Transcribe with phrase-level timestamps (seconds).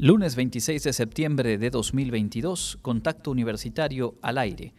[0.00, 4.72] Lunes 26 de septiembre de 2022, Contacto Universitario al aire.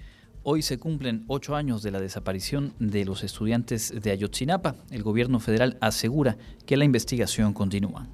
[0.43, 4.77] Hoy se cumplen ocho años de la desaparición de los estudiantes de Ayotzinapa.
[4.91, 8.07] El gobierno federal asegura que la investigación continúa.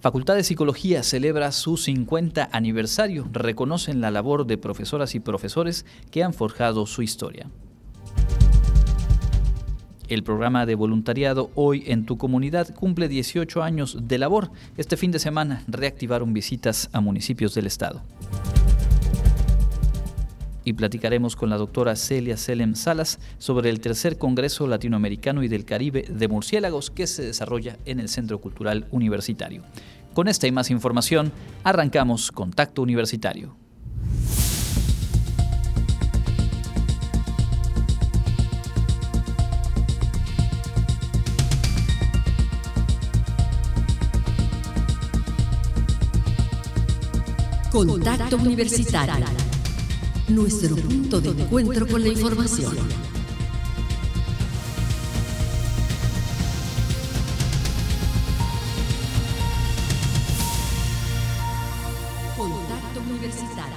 [0.00, 3.28] Facultad de Psicología celebra su 50 aniversario.
[3.30, 7.50] Reconocen la labor de profesoras y profesores que han forjado su historia.
[10.08, 14.52] El programa de voluntariado Hoy en tu comunidad cumple 18 años de labor.
[14.76, 18.02] Este fin de semana reactivaron visitas a municipios del estado.
[20.62, 25.64] Y platicaremos con la doctora Celia Selem Salas sobre el tercer Congreso Latinoamericano y del
[25.64, 29.62] Caribe de Murciélagos que se desarrolla en el Centro Cultural Universitario.
[30.14, 31.32] Con esta y más información,
[31.64, 33.56] arrancamos Contacto Universitario.
[47.76, 49.26] Contacto Universitario.
[50.28, 52.74] Nuestro punto de encuentro con la información.
[62.34, 63.76] Contacto Universitario.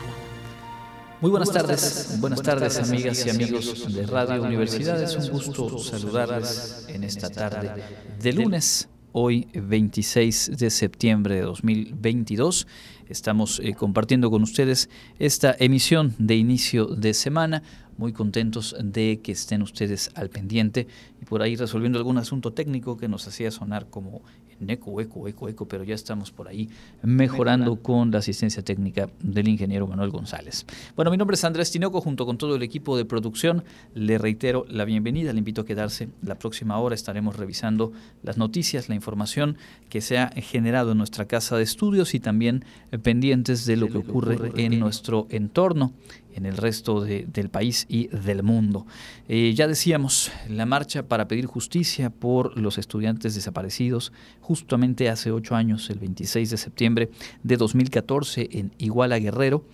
[1.20, 5.04] Muy buenas tardes, buenas tardes amigas y amigos de Radio Universidad.
[5.04, 7.84] Es un gusto saludarles en esta tarde
[8.18, 12.66] de lunes, hoy 26 de septiembre de 2022
[13.10, 17.64] Estamos eh, compartiendo con ustedes esta emisión de inicio de semana.
[17.98, 20.88] Muy contentos de que estén ustedes al pendiente
[21.20, 24.22] y por ahí resolviendo algún asunto técnico que nos hacía sonar como
[24.68, 26.70] eco, eco, eco, eco, pero ya estamos por ahí
[27.04, 30.66] mejorando con la asistencia técnica del ingeniero Manuel González.
[30.96, 34.66] Bueno, mi nombre es Andrés Tinoco, junto con todo el equipo de producción, le reitero
[34.70, 36.10] la bienvenida, le invito a quedarse.
[36.22, 37.92] La próxima hora estaremos revisando
[38.24, 39.58] las noticias, la información
[39.90, 42.66] que se ha generado en nuestra casa de estudios y también
[43.04, 45.94] pendientes de lo que ocurre en nuestro entorno
[46.40, 48.88] en el resto del país y del mundo.
[49.28, 54.12] Eh, ya decíamos, la marcha para pedir justicia por los estudiantes desaparecidos
[54.42, 57.10] justamente hace ocho años, el 26 de septiembre
[57.44, 59.66] de 2014 en Iguala Guerrero.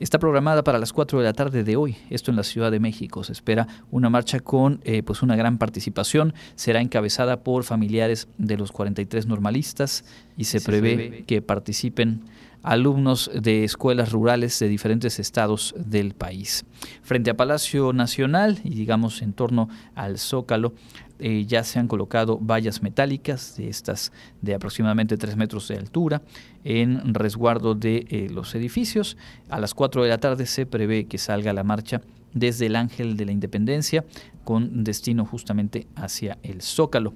[0.00, 2.78] Está programada para las 4 de la tarde de hoy, esto en la Ciudad de
[2.78, 3.24] México.
[3.24, 6.34] Se espera una marcha con eh, pues una gran participación.
[6.54, 10.04] Será encabezada por familiares de los 43 normalistas
[10.36, 12.22] y se, prevé que participen
[12.62, 16.64] alumnos de escuelas rurales de diferentes estados del país.
[17.02, 20.74] Frente a Palacio Nacional y digamos en torno al Zócalo,
[21.20, 26.22] eh, ya se han colocado vallas metálicas de estas de aproximadamente 3 metros de altura
[26.62, 29.16] en resguardo de eh, los edificios.
[29.48, 32.02] A las 4 de la tarde se prevé que salga la marcha
[32.34, 34.04] desde el Ángel de la Independencia
[34.44, 37.14] con destino justamente hacia el Zócalo.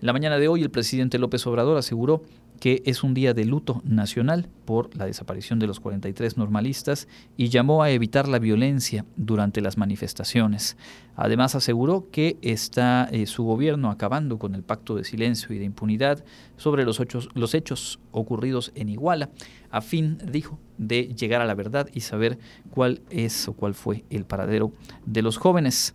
[0.00, 2.22] En la mañana de hoy el presidente López Obrador aseguró
[2.60, 7.48] que es un día de luto nacional por la desaparición de los 43 normalistas y
[7.48, 10.76] llamó a evitar la violencia durante las manifestaciones.
[11.14, 15.64] Además aseguró que está eh, su gobierno acabando con el pacto de silencio y de
[15.64, 16.24] impunidad
[16.56, 17.00] sobre los,
[17.34, 19.30] los hechos ocurridos en Iguala,
[19.70, 22.38] a fin, dijo, de llegar a la verdad y saber
[22.70, 24.72] cuál es o cuál fue el paradero
[25.04, 25.94] de los jóvenes.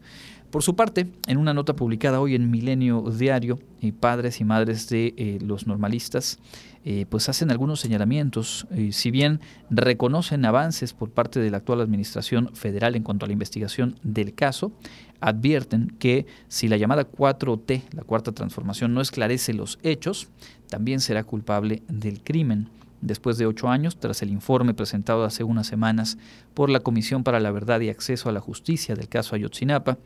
[0.52, 4.90] Por su parte, en una nota publicada hoy en Milenio Diario, eh, padres y madres
[4.90, 6.40] de eh, los normalistas
[6.84, 8.68] eh, pues hacen algunos señalamientos.
[8.92, 13.34] si bien reconocen avances por parte de la actual administración federal en cuanto a la
[13.34, 14.74] investigación del caso,
[15.22, 20.28] advierten que si la llamada 4T, la cuarta transformación, no esclarece los hechos,
[20.70, 22.68] también será culpable del crimen
[23.02, 26.18] después de ocho años, tras el informe presentado hace unas semanas
[26.54, 29.98] por la Comisión para la Verdad y Acceso a la Justicia del caso Ayotzinapa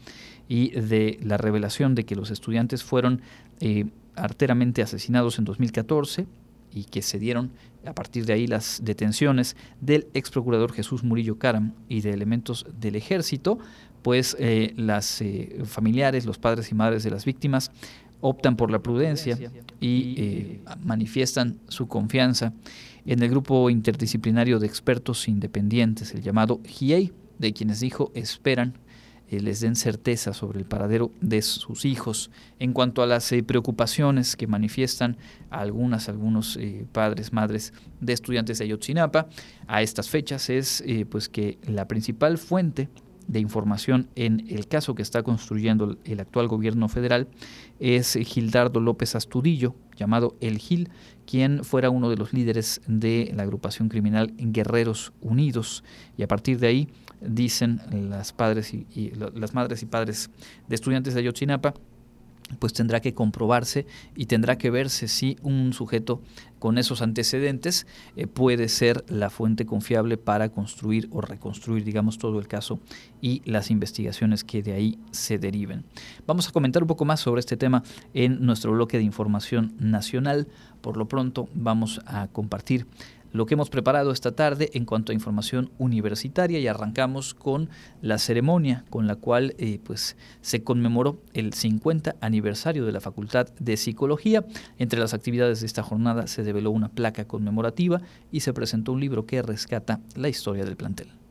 [0.47, 3.22] y de la revelación de que los estudiantes fueron
[3.59, 3.85] eh,
[4.16, 6.28] arteramente asesinados en 2014
[6.73, 7.51] y que se dieron
[7.85, 12.66] a partir de ahí las detenciones del ex procurador Jesús Murillo Caram y de elementos
[12.79, 13.59] del ejército,
[14.01, 17.72] pues eh, las eh, familiares, los padres y madres de las víctimas
[18.22, 19.37] optan por la prudencia
[19.79, 22.53] y manifiestan su confianza
[23.05, 28.78] en el grupo interdisciplinario de expertos independientes, el llamado GIEI, de quienes dijo esperan
[29.28, 32.31] eh, les den certeza sobre el paradero de sus hijos.
[32.59, 35.17] En cuanto a las eh, preocupaciones que manifiestan
[35.49, 36.57] algunas, algunos
[36.91, 39.28] padres, madres de estudiantes de Ayotzinapa,
[39.67, 42.90] a estas fechas es pues que la principal fuente
[43.27, 47.27] de información en el caso que está construyendo el actual gobierno federal
[47.79, 50.89] es Gildardo López Astudillo, llamado El Gil,
[51.25, 55.83] quien fuera uno de los líderes de la agrupación criminal Guerreros Unidos.
[56.17, 56.89] Y a partir de ahí,
[57.22, 60.29] dicen las, padres y, las madres y padres
[60.67, 61.73] de estudiantes de Ayotzinapa,
[62.59, 66.21] pues tendrá que comprobarse y tendrá que verse si un sujeto
[66.59, 72.39] con esos antecedentes eh, puede ser la fuente confiable para construir o reconstruir, digamos, todo
[72.39, 72.79] el caso
[73.21, 75.85] y las investigaciones que de ahí se deriven.
[76.25, 77.83] Vamos a comentar un poco más sobre este tema
[78.13, 80.47] en nuestro bloque de información nacional.
[80.81, 82.87] Por lo pronto vamos a compartir
[83.35, 87.70] lo que hemos preparado esta tarde en cuanto a información universitaria y arrancamos con
[88.02, 93.47] la ceremonia con la cual eh, pues, se conmemoró el 50 aniversario de la Facultad
[93.59, 94.46] de Psicología.
[94.78, 98.02] Entre las actividades de esta jornada se develó una placa conmemorativa
[98.32, 101.24] y se presentó un libro que rescata la historia del plantel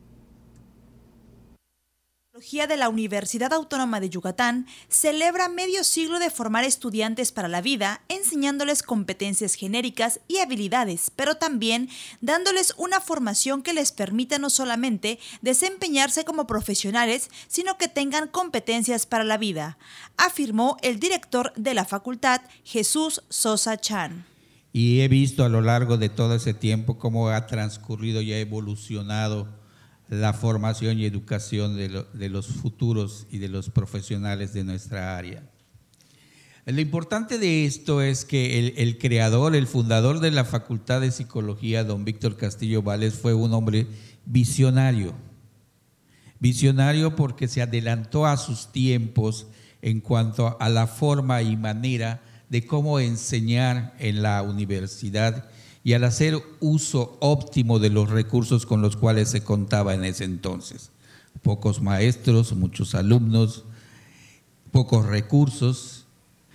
[2.35, 8.01] de la Universidad Autónoma de Yucatán celebra medio siglo de formar estudiantes para la vida,
[8.09, 11.87] enseñándoles competencias genéricas y habilidades, pero también
[12.19, 19.05] dándoles una formación que les permita no solamente desempeñarse como profesionales, sino que tengan competencias
[19.05, 19.77] para la vida,
[20.17, 24.25] afirmó el director de la facultad, Jesús Sosa Chan.
[24.73, 28.39] Y he visto a lo largo de todo ese tiempo cómo ha transcurrido y ha
[28.39, 29.47] evolucionado
[30.09, 35.43] la formación y educación de, los futuros y de los profesionales de nuestra área.
[36.65, 41.11] Lo importante de esto es que el, el, creador, el fundador de la Facultad de
[41.11, 43.87] Psicología, don Víctor Castillo Vales, fue un hombre
[44.25, 45.13] visionario.
[46.39, 49.47] Visionario porque se adelantó a sus tiempos
[49.81, 55.49] en cuanto a la forma y manera de cómo enseñar en la universidad
[55.85, 60.23] y al hacer uso óptimo de los recursos con los cuales se contaba en ese
[60.23, 60.89] entonces.
[61.43, 63.65] Pocos maestros, muchos alumnos,
[64.71, 66.04] pocos recursos,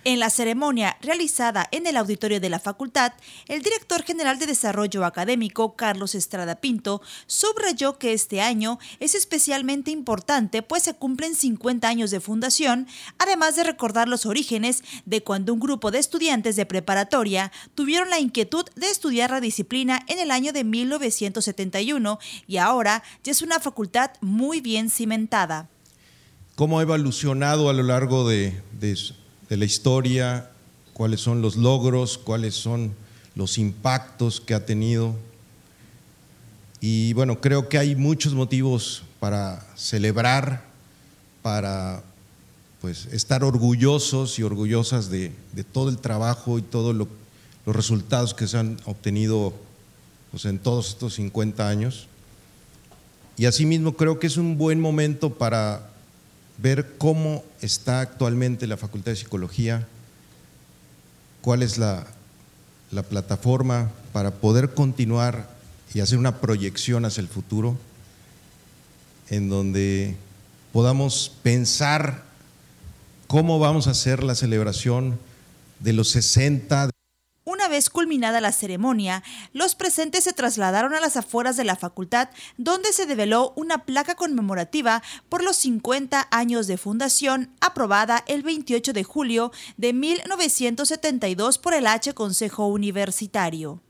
[0.03, 3.13] en la ceremonia realizada en el auditorio de la facultad,
[3.47, 9.91] el director general de Desarrollo Académico, Carlos Estrada Pinto, subrayó que este año es especialmente
[9.91, 12.87] importante pues se cumplen 50 años de fundación,
[13.17, 18.19] además de recordar los orígenes de cuando un grupo de estudiantes de preparatoria tuvieron la
[18.19, 23.59] inquietud de estudiar la disciplina en el año de 1971 y ahora ya es una
[23.59, 25.69] facultad muy bien cimentada.
[26.55, 28.91] ¿Cómo ha evolucionado a lo largo de, de
[29.51, 30.49] de la historia,
[30.93, 32.93] cuáles son los logros, cuáles son
[33.35, 35.13] los impactos que ha tenido.
[36.79, 40.63] Y bueno, creo que hay muchos motivos para celebrar,
[41.41, 42.01] para
[42.79, 45.33] pues estar orgullosos y orgullosas de,
[45.73, 47.09] todo el trabajo y todos los
[47.65, 49.53] resultados que se han obtenido
[50.31, 52.07] pues, en todos estos 50 años.
[53.35, 55.90] Y asimismo creo que es un buen momento para
[56.61, 59.87] ver cómo está actualmente la Facultad de Psicología,
[61.41, 62.05] cuál es la,
[63.09, 65.49] plataforma para poder continuar
[65.93, 67.77] y hacer una proyección hacia el futuro,
[69.29, 70.17] en donde
[70.73, 72.23] podamos pensar
[73.27, 75.17] cómo vamos a hacer la celebración
[75.79, 76.90] de los 60 una
[77.71, 82.93] vez culminada la ceremonia, los presentes se trasladaron a las afueras de la facultad, donde
[82.93, 89.03] se develó una placa conmemorativa por los 50 años de fundación, aprobada el 28 de
[89.03, 93.81] julio de 1972 por el H Consejo Universitario.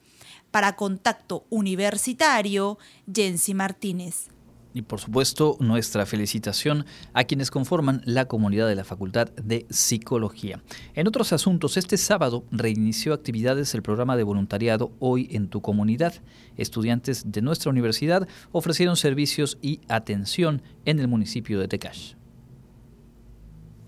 [0.51, 2.77] Para Contacto Universitario,
[3.13, 4.27] Jensi Martínez.
[4.73, 10.61] Y por supuesto, nuestra felicitación a quienes conforman la comunidad de la Facultad de Psicología.
[10.93, 16.13] En otros asuntos, este sábado reinició actividades el programa de voluntariado Hoy en tu comunidad.
[16.57, 22.20] Estudiantes de nuestra universidad ofrecieron servicios y atención en el municipio de Tecash.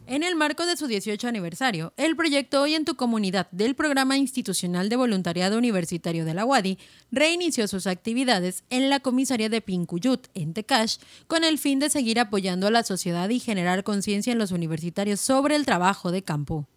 [0.06, 4.18] En el marco de su 18 aniversario, el proyecto Hoy en tu comunidad del Programa
[4.18, 6.78] Institucional de Voluntariado Universitario de la UADI
[7.10, 12.20] reinició sus actividades en la comisaría de Pincuyut, en Tecash, con el fin de seguir
[12.20, 16.68] apoyando a la sociedad y generar conciencia en los universitarios sobre el trabajo de campo.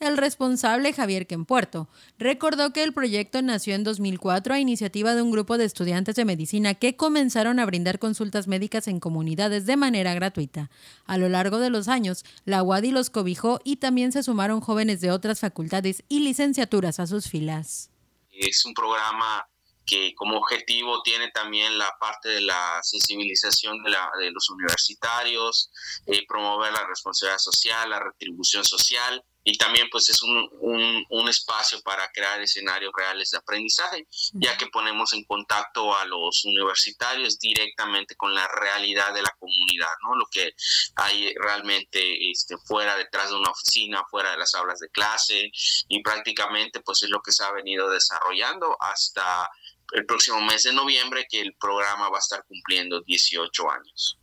[0.00, 1.88] El responsable Javier Quempuerto
[2.18, 6.24] recordó que el proyecto nació en 2004 a iniciativa de un grupo de estudiantes de
[6.24, 10.70] medicina que comenzaron a brindar consultas médicas en comunidades de manera gratuita.
[11.06, 15.00] A lo largo de los años, la UADI los cobijó y también se sumaron jóvenes
[15.00, 17.90] de otras facultades y licenciaturas a sus filas.
[18.30, 19.48] Es un programa
[19.84, 25.72] que como objetivo tiene también la parte de la sensibilización de, los universitarios,
[26.06, 31.80] eh, promover la responsabilidad social, la retribución social y también pues es un, un, espacio
[31.80, 38.14] para crear escenarios reales de aprendizaje, ya que ponemos en contacto a los universitarios directamente
[38.14, 40.16] con la realidad de la comunidad, ¿no?
[40.16, 40.52] Lo que
[40.96, 45.50] hay realmente este, fuera, detrás de una oficina, fuera de las aulas de clase
[45.88, 49.48] y prácticamente pues es lo que se ha venido desarrollando hasta
[49.92, 54.18] el próximo mes de noviembre que el programa va a estar cumpliendo 18 años.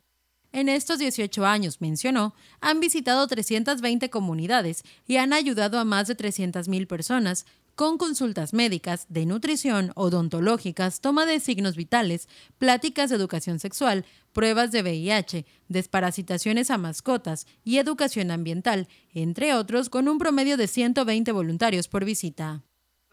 [0.56, 6.16] En estos 18 años, mencionó, han visitado 320 comunidades y han ayudado a más de
[6.16, 7.46] 300.000 personas
[7.76, 14.72] con consultas médicas, de nutrición, odontológicas, toma de signos vitales, pláticas de educación sexual, pruebas
[14.72, 21.34] de VIH, desparasitaciones a mascotas y educación ambiental, entre otros, con un promedio de 120
[21.34, 22.64] voluntarios por visita.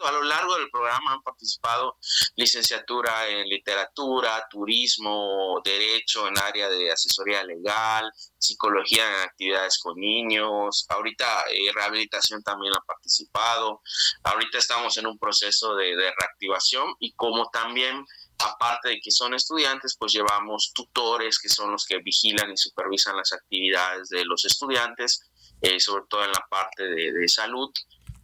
[0.04, 1.96] A lo largo del programa han participado
[2.34, 10.86] licenciatura en literatura, turismo, derecho en área de asesoría legal, psicología en actividades con niños,
[10.88, 13.80] ahorita eh, rehabilitación también ha participado,
[14.24, 18.04] ahorita estamos en un proceso de, reactivación y como también
[18.38, 23.16] aparte de que son estudiantes, pues llevamos tutores que son los que vigilan y supervisan
[23.16, 25.30] las actividades de los estudiantes,
[25.60, 27.70] eh, sobre todo en la parte de salud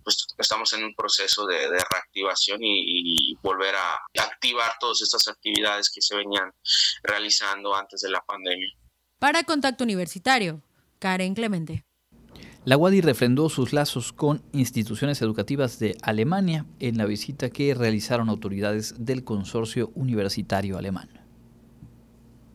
[0.08, 6.00] pues estamos en un proceso de, reactivación y, volver a activar todas estas actividades que
[6.00, 6.50] se venían
[7.02, 8.68] realizando antes de la pandemia.
[9.18, 10.62] Para Contacto Universitario,
[10.98, 11.84] Karen Clemente.
[12.64, 18.28] La UADI refrendó sus lazos con instituciones educativas de Alemania en la visita que realizaron
[18.28, 21.27] autoridades del consorcio universitario alemán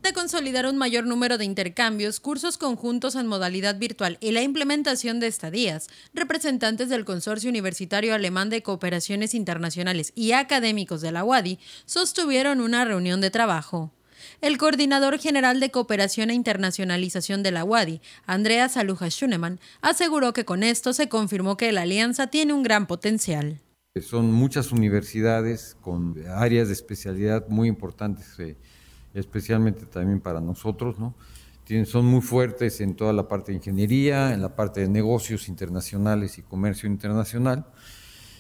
[0.04, 5.22] de consolidar un mayor número de intercambios, cursos conjuntos en modalidad virtual y la implementación
[5.22, 11.58] de estadías, representantes del Consorcio Universitario Alemán de Cooperaciones Internacionales y académicos de la UADI
[11.86, 13.94] sostuvieron una reunión de trabajo.
[14.42, 20.44] El coordinador general de Cooperación e Internacionalización de la UADI, Andrea Saluja Schunemann, aseguró que
[20.44, 23.62] con esto se confirmó que la alianza tiene un gran potencial.
[24.02, 28.36] Son muchas universidades con áreas de especialidad muy importantes.
[29.14, 31.14] Eh, especialmente también para nosotros, ¿no?
[31.86, 36.38] son muy fuertes en toda la parte de ingeniería, en la parte de negocios internacionales
[36.38, 37.66] y comercio internacional.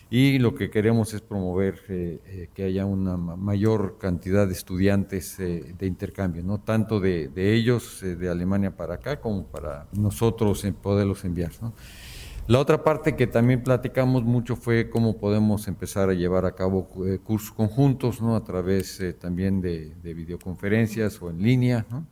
[0.10, 5.40] Y lo que queremos es promover eh, eh, que haya una mayor cantidad de estudiantes
[5.40, 10.64] eh, de intercambio, no tanto de, de ellos de Alemania para acá como para nosotros
[10.84, 11.52] poderlos enviar.
[11.62, 11.74] ¿no?
[12.46, 16.90] La otra parte que también platicamos mucho fue cómo podemos empezar a llevar a cabo
[17.06, 18.36] eh, cursos conjuntos, ¿no?
[18.36, 22.06] A través eh, también de, de, videoconferencias o en línea, ¿no?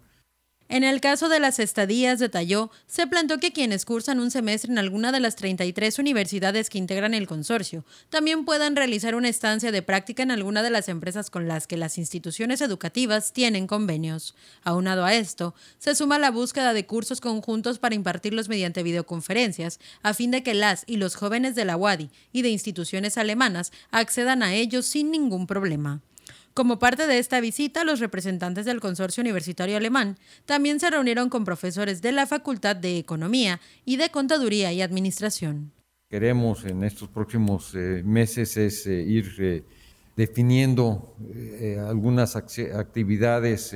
[0.72, 4.78] En el caso de las estadías, detalló, se planteó que quienes cursan un semestre en
[4.78, 9.82] alguna de las 33 universidades que integran el consorcio también puedan realizar una estancia de
[9.82, 14.34] práctica en alguna de las empresas con las que las instituciones educativas tienen convenios.
[14.64, 20.14] Aunado a esto, se suma la búsqueda de cursos conjuntos para impartirlos mediante videoconferencias, a
[20.14, 24.42] fin de que las y los jóvenes de la UADI y de instituciones alemanas accedan
[24.42, 26.00] a ellos sin ningún problema.
[26.54, 31.46] Como parte de esta visita, los representantes del Consorcio Universitario Alemán también se reunieron con
[31.46, 35.72] profesores de la Facultad de Economía y de Contaduría y Administración.
[36.10, 39.64] Queremos en estos próximos eh, meses es eh, ir eh,
[40.18, 41.16] definiendo
[41.88, 43.74] algunas actividades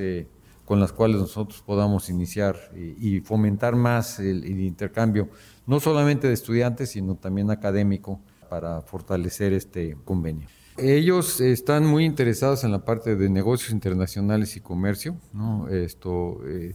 [0.66, 5.30] con las cuales nosotros podamos iniciar y, fomentar más el intercambio,
[5.66, 10.46] no solamente de estudiantes, sino también académico, para fortalecer este convenio.
[10.78, 15.68] Ellos están muy interesados en la parte de negocios internacionales y comercio, ¿no?
[15.68, 16.74] Esto, eh,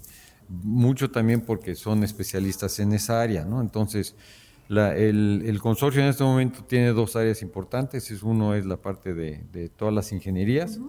[0.49, 3.61] mucho también porque son especialistas en esa área, ¿no?
[3.61, 4.15] Entonces,
[4.69, 8.09] el, consorcio en este momento tiene dos áreas importantes.
[8.09, 10.79] Es, uno es la parte de, todas las ingenierías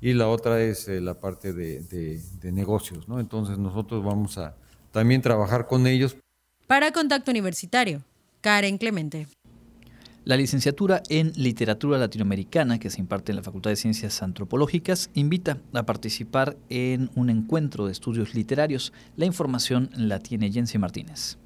[0.00, 3.18] y la otra es eh, la parte de, de negocios, ¿no?
[3.18, 4.56] Entonces, nosotros vamos a
[4.92, 6.16] también trabajar con ellos.
[6.66, 8.02] Para Contacto Universitario,
[8.40, 9.26] Karen Clemente.
[10.28, 15.56] La licenciatura en Literatura Latinoamericana, que se imparte en la Facultad de Ciencias Antropológicas, invita
[15.72, 18.92] a participar en un encuentro de estudios literarios.
[19.16, 21.38] La información la tiene Jensi Martínez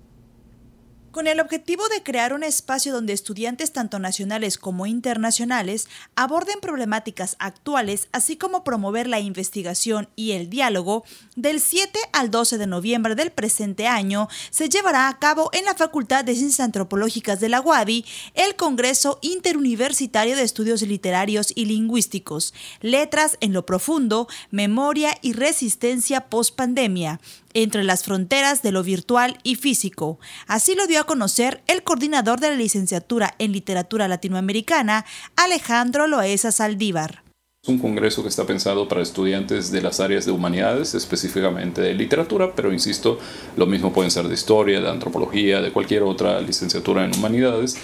[1.12, 7.36] con el objetivo de crear un espacio donde estudiantes tanto nacionales como internacionales aborden problemáticas
[7.38, 11.04] actuales, así como promover la investigación y el diálogo,
[11.36, 15.74] del 7 al 12 de noviembre del presente año se llevará a cabo en la
[15.74, 18.04] Facultad de Ciencias Antropológicas de la UADI
[18.34, 26.28] el Congreso Interuniversitario de Estudios Literarios y Lingüísticos, Letras en lo Profundo, Memoria y Resistencia
[26.28, 27.20] Post-Pandemia,
[27.54, 30.18] entre las fronteras de lo virtual y físico.
[30.46, 35.04] Así lo dio a conocer el coordinador de la licenciatura en literatura latinoamericana,
[35.36, 37.22] Alejandro Loesa Saldívar.
[37.64, 41.94] Es un congreso que está pensado para estudiantes de las áreas de humanidades, específicamente de
[41.94, 43.20] literatura, pero insisto,
[43.56, 47.76] lo mismo pueden ser de historia, de antropología, de cualquier otra licenciatura en humanidades.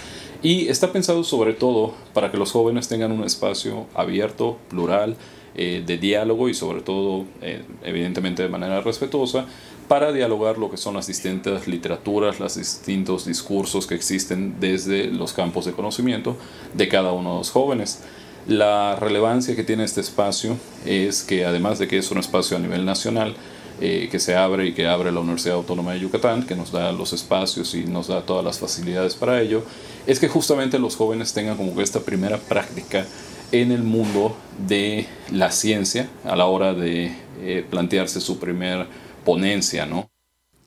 [0.43, 5.15] Y está pensado sobre todo para que los jóvenes tengan un espacio abierto, plural,
[5.55, 9.45] eh, de diálogo y sobre todo, eh, evidentemente de manera respetuosa,
[9.87, 15.33] para dialogar lo que son las distintas literaturas, los distintos discursos que existen desde los
[15.33, 16.37] campos de conocimiento
[16.75, 18.03] de cada uno de los jóvenes.
[18.47, 22.59] La relevancia que tiene este espacio es que además de que es un espacio a
[22.59, 23.35] nivel nacional,
[23.81, 26.91] eh, que se abre y que abre la Universidad Autónoma de Yucatán, que nos da
[26.91, 29.63] los espacios y nos da todas las facilidades para ello,
[30.05, 33.05] es que justamente los jóvenes tengan como que esta primera práctica
[33.51, 34.35] en el mundo
[34.67, 38.87] de la ciencia a la hora de eh, plantearse su primer
[39.25, 40.09] ponencia, ¿no?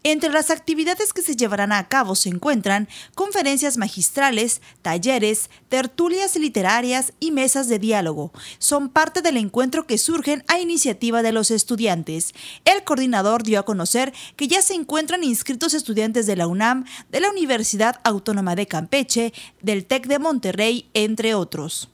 [0.05, 7.12] Entre las actividades que se llevarán a cabo se encuentran conferencias magistrales, talleres, tertulias literarias
[7.21, 8.33] y mesas de diálogo.
[8.59, 12.35] Son parte del encuentro que surgen a iniciativa de los estudiantes.
[12.65, 17.21] El coordinador dio a conocer que ya se encuentran inscritos estudiantes de la UNAM, de
[17.21, 21.93] la Universidad Autónoma de Campeche, del TEC de Monterrey, entre otros.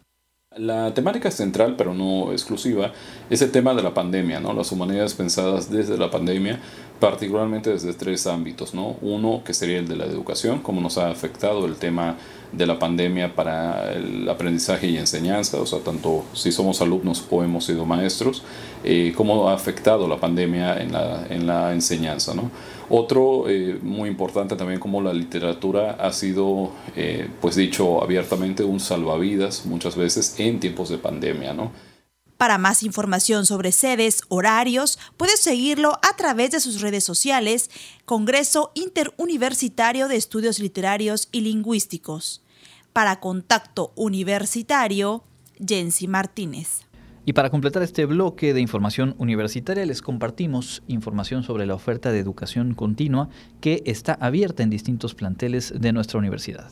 [0.57, 2.93] La temática central, pero no exclusiva,
[3.29, 4.55] es el tema de la pandemia, ¿no?
[4.55, 6.59] Las humanidades pensadas desde la pandemia,
[7.01, 8.97] particularmente desde tres ámbitos, ¿no?
[9.03, 12.17] Uno, que sería el de la educación, cómo nos ha afectado el tema
[12.53, 17.45] de la pandemia para el aprendizaje y enseñanza, o sea, tanto si somos alumnos o
[17.45, 18.43] hemos sido maestros,
[18.85, 22.51] eh, cómo ha afectado la pandemia en la, en la enseñanza, ¿no?
[22.91, 28.81] Otro eh, muy importante también como la literatura ha sido, eh, pues dicho abiertamente, un
[28.81, 31.71] salvavidas muchas veces en tiempos de pandemia, ¿no?
[32.39, 37.69] Para más información sobre sedes, horarios, puedes seguirlo a través de sus redes sociales,
[38.05, 42.45] Congreso Interuniversitario de Estudios Literarios y Lingüísticos.
[42.93, 45.25] Para Contacto Universitario,
[45.59, 46.83] Jensi Martínez.
[47.25, 52.21] Y para completar este bloque de información universitaria les compartimos información sobre la oferta de
[52.21, 53.31] educación continua
[53.61, 56.71] que está abierta en distintos planteles de nuestra universidad.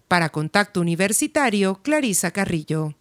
[0.07, 2.95] Para Contacto Universitario, Clarisa Carrillo.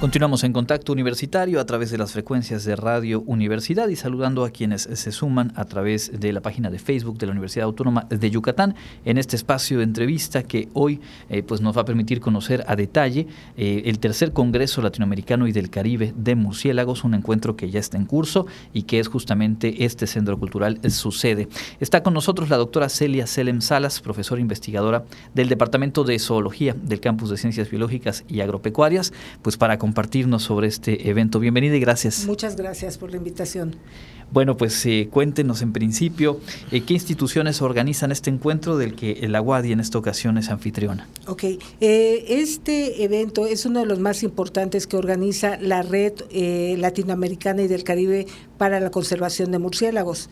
[0.00, 4.50] Continuamos en contacto universitario a través de las frecuencias de Radio Universidad y saludando a
[4.50, 8.30] quienes se suman a través de la página de Facebook de la Universidad Autónoma de
[8.30, 12.64] Yucatán en este espacio de entrevista que hoy eh, pues nos va a permitir conocer
[12.66, 13.26] a detalle
[13.58, 17.98] eh, el tercer Congreso Latinoamericano y del Caribe de Murciélagos, un encuentro que ya está
[17.98, 21.46] en curso y que es justamente este centro cultural su sede.
[21.78, 27.00] Está con nosotros la doctora Celia Selem Salas, profesora investigadora del Departamento de Zoología del
[27.00, 31.40] Campus de Ciencias Biológicas y Agropecuarias, pues para compartirnos sobre este evento.
[31.40, 32.24] Bienvenida y gracias.
[32.24, 33.74] Muchas gracias por la invitación.
[34.30, 36.38] Bueno, pues eh, cuéntenos en principio
[36.70, 41.08] eh, qué instituciones organizan este encuentro del que el Aguadi en esta ocasión es anfitriona.
[41.26, 41.42] Ok,
[41.80, 46.12] eh, este evento es uno de los más importantes que organiza la Red
[46.78, 48.26] Latinoamericana y del Caribe
[48.56, 50.30] para la Conservación de Murciélagos.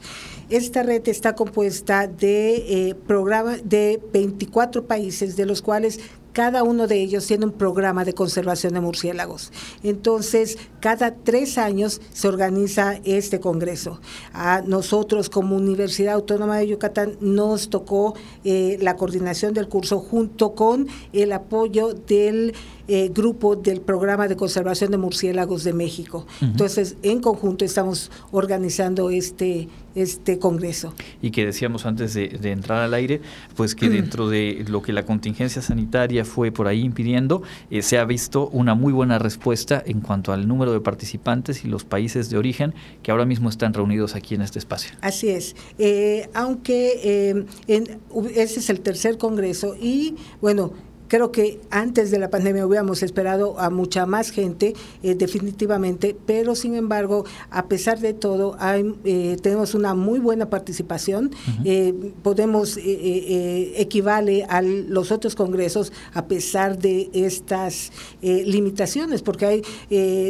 [0.48, 5.98] Esta red está compuesta de programas de 24 países, de los cuales
[6.32, 9.52] cada uno de ellos tiene un programa de conservación de murciélagos.
[9.82, 14.00] Entonces, cada tres años se organiza este congreso.
[14.32, 18.14] A nosotros como Universidad Autónoma de Yucatán nos tocó
[18.44, 22.54] eh, la coordinación del curso junto con el apoyo del
[22.90, 26.26] eh, grupo del Programa de Conservación de Murciélagos de México.
[26.40, 30.94] Entonces, en conjunto estamos organizando este, este congreso.
[31.20, 33.20] Y que decíamos antes de, entrar al aire,
[33.56, 37.98] pues que dentro de lo que la contingencia sanitaria fue por ahí impidiendo, eh, se
[37.98, 42.30] ha visto una muy buena respuesta en cuanto al número de participantes y los países
[42.30, 44.92] de origen que ahora mismo están reunidos aquí en este espacio.
[45.02, 45.54] Así es.
[45.78, 47.98] Eh, aunque en,
[48.34, 50.72] ese es el tercer congreso y bueno,
[51.08, 56.54] Creo que antes de la pandemia hubiéramos esperado a mucha más gente, eh, definitivamente, pero
[56.54, 61.30] sin embargo, a pesar de todo, hay, eh, tenemos una muy buena participación.
[61.64, 67.90] Eh, podemos, equivale a los otros congresos a pesar de estas
[68.20, 69.62] limitaciones, porque hay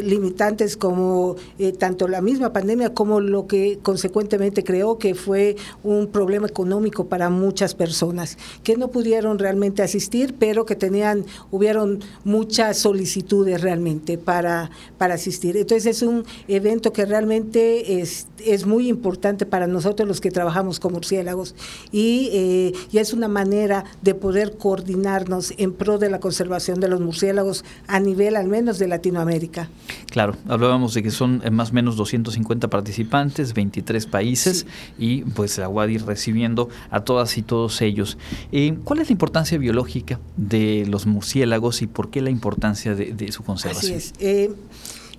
[0.02, 1.36] limitantes como
[1.78, 7.30] tanto la misma pandemia como lo que consecuentemente creó que fue un problema económico para
[7.30, 14.70] muchas personas que no pudieron realmente asistir, pero que tenían, hubieron muchas solicitudes realmente para,
[14.98, 15.56] para asistir.
[15.56, 20.78] Entonces es un evento que realmente es, es muy importante para nosotros los que trabajamos
[20.78, 21.54] con murciélagos
[21.90, 26.88] y, eh, y es una manera de poder coordinarnos en pro de la conservación de
[26.88, 29.70] los murciélagos a nivel al menos de Latinoamérica.
[30.10, 34.66] Claro, hablábamos de que son eh, más o menos 250 participantes, 23 países
[34.98, 38.18] y pues la UADI recibiendo a todas y todos ellos.
[38.52, 43.32] Eh, ¿Cuál es la importancia biológica de los murciélagos y por qué la importancia de,
[43.32, 43.96] su conservación.
[43.96, 44.12] Así es.
[44.20, 44.50] Eh,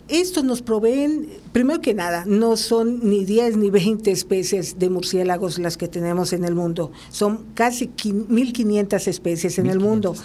[0.09, 5.59] estos nos proveen, primero que nada, no son ni 10 ni 20 especies de murciélagos
[5.59, 10.15] las que tenemos en el mundo, son casi 1.500 especies en el mundo,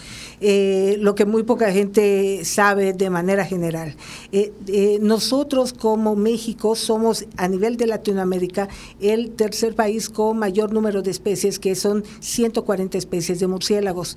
[0.41, 3.95] eh, lo que muy poca gente sabe de manera general.
[4.33, 8.71] Eh, nosotros como México somos a nivel de Latinoamérica
[9.03, 14.17] el tercer país con mayor número de especies, que son 140 especies de murciélagos.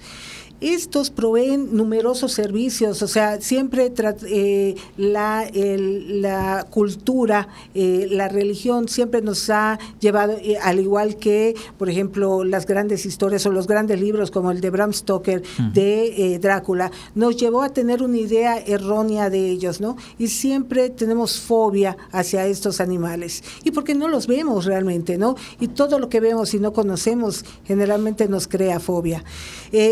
[0.60, 3.94] Estos proveen numerosos servicios, o sea, siempre
[4.26, 11.54] eh, la, la, cultura, eh, la religión siempre nos ha llevado, eh, al igual que,
[11.78, 15.44] por ejemplo, las grandes historias o los grandes libros como el de Bram Stoker
[15.74, 19.96] de Drácula, nos llevó a tener una idea errónea de ellos, ¿no?
[20.18, 23.44] Y siempre tenemos fobia hacia estos animales.
[23.64, 25.36] Y porque no los vemos realmente, ¿no?
[25.60, 29.24] Y todo lo que vemos y no conocemos generalmente nos crea fobia.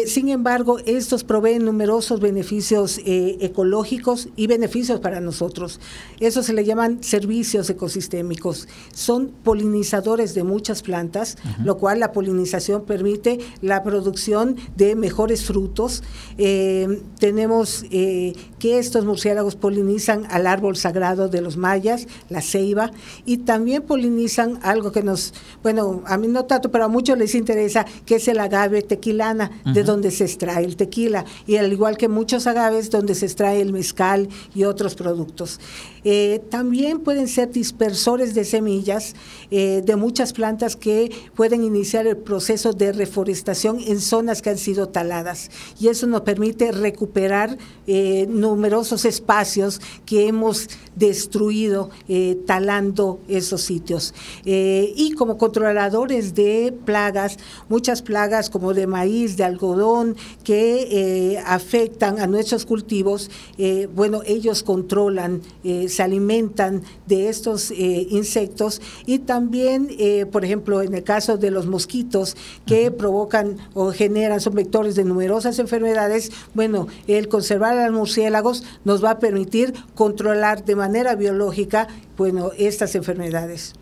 [0.08, 0.54] sin embargo,
[0.85, 5.79] estos proveen numerosos beneficios eh, ecológicos y beneficios para nosotros.
[6.19, 8.67] Eso se le llaman servicios ecosistémicos.
[8.93, 16.03] Son polinizadores de muchas plantas, lo cual la polinización permite la producción de mejores frutos.
[16.37, 22.91] Eh, tenemos eh, que estos murciélagos polinizan al árbol sagrado de los mayas, la ceiba,
[23.25, 27.35] y también polinizan algo que nos, bueno, a mí no tanto, pero a muchos les
[27.35, 31.97] interesa, que es el agave tequilana, de donde se extrae el tequila y al igual
[31.97, 35.60] que muchos agaves donde se extrae el mezcal y otros productos.
[36.08, 39.15] Eh, también pueden ser dispersores de semillas
[39.49, 44.60] eh, de muchas plantas que pueden iniciar el proceso de reforestación en zonas que han
[44.60, 51.89] sido taladas y eso nos permite recuperar eh, numerosos espacios que hemos destruido
[52.45, 54.13] talando esos sitios.
[54.45, 62.27] y como controladores de plagas, muchas plagas como de maíz, de algodón, que afectan a
[62.27, 63.29] nuestros cultivos,
[63.93, 65.41] bueno, ellos controlan
[65.88, 71.51] se alimentan de estos eh, insectos y también, eh, por ejemplo, en el caso de
[71.51, 77.88] los mosquitos que provocan o generan, son vectores de numerosas enfermedades, bueno, el conservar a
[77.88, 83.73] los murciélagos nos va a permitir controlar de manera biológica, bueno, estas enfermedades.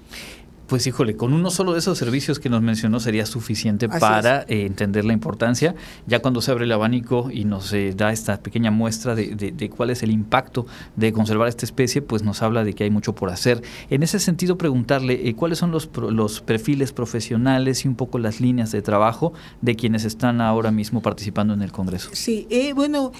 [0.67, 4.65] Pues híjole, con uno solo de esos servicios que nos mencionó sería suficiente para eh,
[4.65, 5.75] entender la importancia.
[6.07, 9.89] Ya cuando se abre el abanico y nos eh, da esta pequeña muestra de, cuál
[9.89, 13.29] es el impacto de conservar esta especie, pues nos habla de que hay mucho por
[13.29, 13.61] hacer.
[13.89, 18.39] En ese sentido, preguntarle eh, cuáles son los, los perfiles profesionales y un poco las
[18.39, 22.09] líneas de trabajo de quienes están ahora mismo participando en el Congreso.
[22.13, 23.11] Sí, bueno,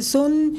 [0.00, 0.54] son,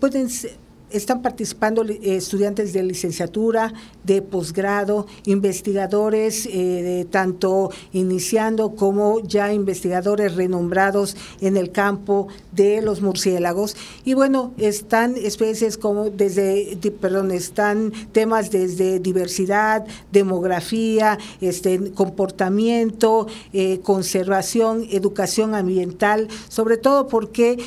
[0.00, 0.63] pueden ser
[0.96, 3.72] están participando estudiantes de licenciatura,
[4.04, 13.00] de posgrado, investigadores de tanto iniciando como ya investigadores renombrados en el campo de los
[13.00, 13.76] murciélagos.
[14.04, 23.80] Y bueno, están especies como desde, perdón, están temas desde diversidad, demografía, este, comportamiento, eh,
[23.82, 27.58] conservación, educación ambiental, sobre todo porque,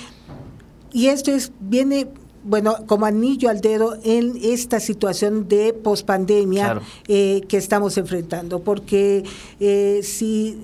[0.92, 2.08] y esto es, viene
[2.48, 9.24] bueno, como anillo al dedo en esta situación de pospandemia eh, que estamos enfrentando, porque
[9.60, 10.58] eh, si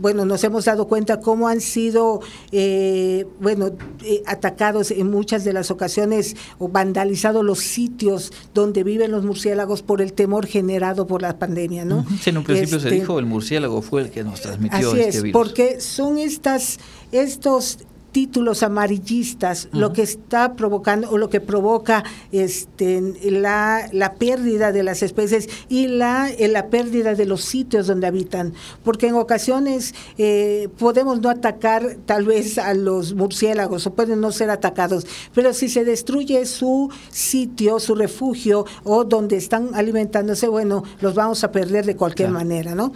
[0.00, 2.20] bueno, nos hemos dado cuenta cómo han sido,
[2.52, 3.72] eh, bueno,
[4.04, 9.82] eh, atacados en muchas de las ocasiones o vandalizados los sitios donde viven los murciélagos
[9.82, 12.06] por el temor generado por la pandemia, ¿no?
[12.20, 15.00] Sí, en un principio se este, dijo el murciélago fue el que nos transmitió así
[15.00, 16.78] este es, Porque son estas,
[17.12, 17.78] estos
[18.18, 22.02] títulos amarillistas, lo que está provocando o lo que provoca
[22.32, 27.86] este, la, la pérdida de las especies y la, eh, la pérdida de los sitios
[27.86, 33.94] donde habitan, porque en ocasiones eh, podemos no atacar tal vez a los murciélagos o
[33.94, 39.76] pueden no ser atacados, pero si se destruye su sitio, su refugio o donde están
[39.76, 42.92] alimentándose, bueno, los vamos a perder de cualquier manera, ¿no?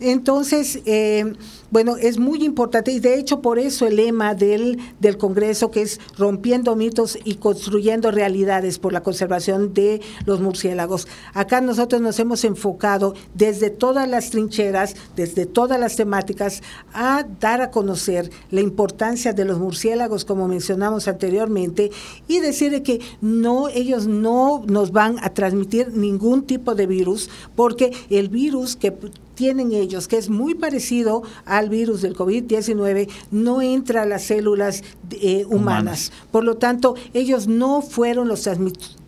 [0.00, 1.32] Entonces, eh,
[1.70, 5.82] bueno, es muy importante y de hecho por eso el lema del, del Congreso que
[5.82, 11.08] es rompiendo mitos y construyendo realidades por la conservación de los murciélagos.
[11.34, 17.60] Acá nosotros nos hemos enfocado desde todas las trincheras, desde todas las temáticas, a dar
[17.60, 21.90] a conocer la importancia de los murciélagos, como mencionamos anteriormente,
[22.28, 27.92] y decir que no, ellos no nos van a transmitir ningún tipo de virus, porque
[28.10, 28.94] el virus que
[29.36, 34.82] tienen ellos, que es muy parecido al virus del COVID-19, no entra a las células
[35.12, 36.10] eh, humanas.
[36.32, 38.48] Por lo tanto, ellos no fueron los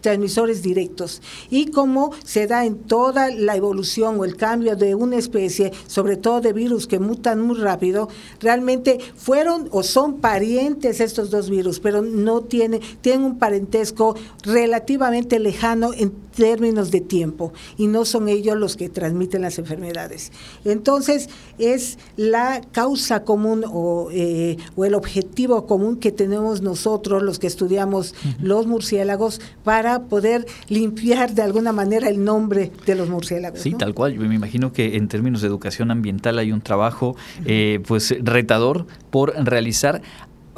[0.00, 1.22] transmisores directos.
[1.50, 6.16] Y como se da en toda la evolución o el cambio de una especie, sobre
[6.16, 8.08] todo de virus que mutan muy rápido,
[8.40, 15.38] realmente fueron o son parientes estos dos virus, pero no tienen, tienen un parentesco relativamente
[15.38, 20.30] lejano en términos de tiempo y no son ellos los que transmiten las enfermedades.
[20.64, 27.38] Entonces, es la causa común o, eh, o el objetivo común que tenemos nosotros, los
[27.40, 33.60] que estudiamos los murciélagos, para poder limpiar de alguna manera el nombre de los murciélagos.
[33.60, 34.14] Sí, tal cual.
[34.14, 38.86] Yo me imagino que en términos de educación ambiental hay un trabajo eh, pues retador
[39.10, 40.02] por realizar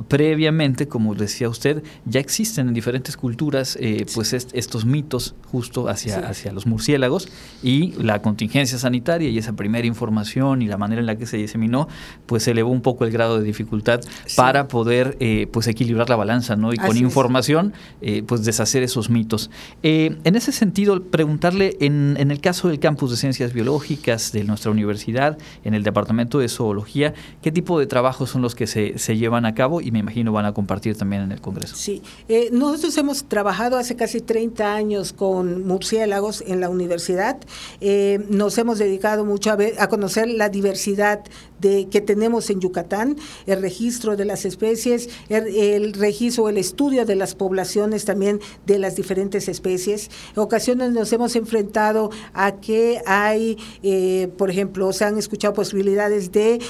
[0.08, 6.18] previamente, como decía usted, ya existen en diferentes culturas eh, pues estos mitos justo hacia,
[6.28, 7.28] hacia los murciélagos
[7.62, 11.36] y la contingencia sanitaria y esa primera información y la manera en la que se
[11.36, 11.88] diseminó,
[12.26, 14.00] pues elevó un poco el grado de dificultad
[14.36, 16.72] para poder eh, pues equilibrar la balanza, ¿no?
[16.72, 19.50] Y con información, eh, pues deshacer esos mitos.
[19.82, 24.70] en ese sentido, preguntarle, en, en el caso del campus de ciencias biológicas de nuestra
[24.70, 29.16] universidad, en el departamento de zoología, ¿qué tipo de trabajos son los que se, se
[29.16, 29.80] llevan a cabo?
[29.90, 31.76] Me imagino van a compartir también en el Congreso.
[31.76, 37.38] Sí, eh, nosotros hemos trabajado hace casi 30 años con murciélagos en la universidad.
[37.81, 41.24] Eh, nos hemos dedicado mucho a, a conocer la diversidad
[41.61, 47.16] de, que tenemos en Yucatán, el registro de las especies, el, registro, el estudio de
[47.16, 50.11] las poblaciones también de las diferentes especies.
[50.35, 56.33] En ocasiones nos hemos enfrentado a que hay, eh, por ejemplo, se han escuchado posibilidades
[56.33, 56.61] de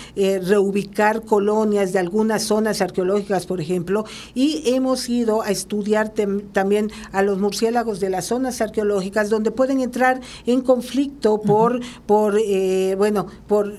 [0.43, 3.10] reubicar colonias de algunas zonas arqueológicas
[3.47, 6.13] por ejemplo, y hemos ido a estudiar
[6.53, 12.39] también a los murciélagos de las zonas arqueológicas donde pueden entrar en conflicto por, por
[12.39, 13.75] eh, bueno, por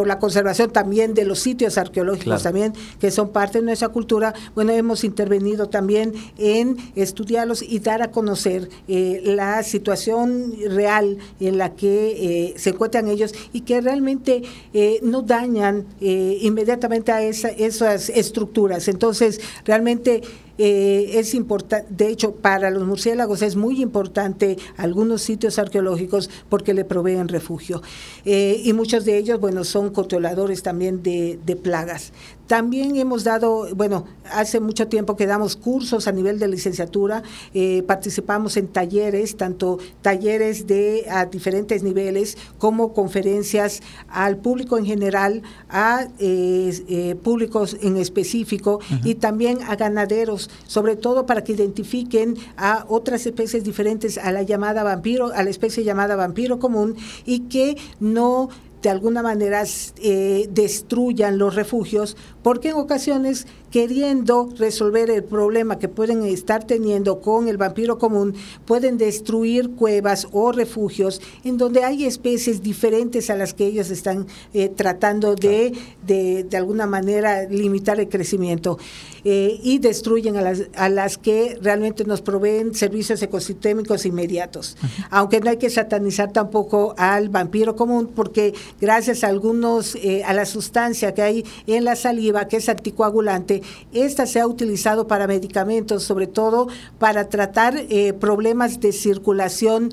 [0.00, 4.32] por la conservación también de los sitios arqueológicos también, que son parte de nuestra cultura,
[4.54, 11.58] bueno, hemos intervenido también en estudiarlos y dar a conocer eh, la situación real en
[11.58, 14.40] la que eh, se encuentran ellos y que realmente
[14.72, 18.88] eh, no dañan inmediatamente a esa, esas estructuras.
[18.88, 20.22] Entonces, realmente
[20.62, 26.74] eh, es importante, de hecho, para los murciélagos es muy importante algunos sitios arqueológicos porque
[26.74, 27.80] le proveen refugio.
[28.26, 32.12] Eh, y muchos de ellos, bueno, son controladores también de, de plagas.
[32.50, 37.22] También hemos dado, bueno, hace mucho tiempo que damos cursos a nivel de licenciatura,
[37.54, 44.84] eh, participamos en talleres, tanto talleres de a diferentes niveles como conferencias al público en
[44.84, 51.52] general, a eh, eh, públicos en específico y también a ganaderos, sobre todo para que
[51.52, 56.96] identifiquen a otras especies diferentes a la llamada vampiro, a la especie llamada vampiro común
[57.24, 58.48] y que no
[58.82, 59.62] de alguna manera
[60.02, 67.20] eh, destruyan los refugios, porque en ocasiones queriendo resolver el problema que pueden estar teniendo
[67.20, 73.36] con el vampiro común, pueden destruir cuevas o refugios en donde hay especies diferentes a
[73.36, 75.72] las que ellos están eh, tratando de,
[76.06, 78.78] de, de, alguna manera limitar el crecimiento.
[79.24, 84.78] Eh, y destruyen a las, a las que realmente nos proveen servicios ecosistémicos inmediatos.
[85.10, 90.32] Aunque no hay que satanizar tampoco al vampiro común, porque gracias a algunos, eh, a
[90.32, 93.59] la sustancia que hay en la saliva, que es anticoagulante,
[93.92, 96.68] esta se ha utilizado para medicamentos, sobre todo
[96.98, 99.92] para tratar eh, problemas de circulación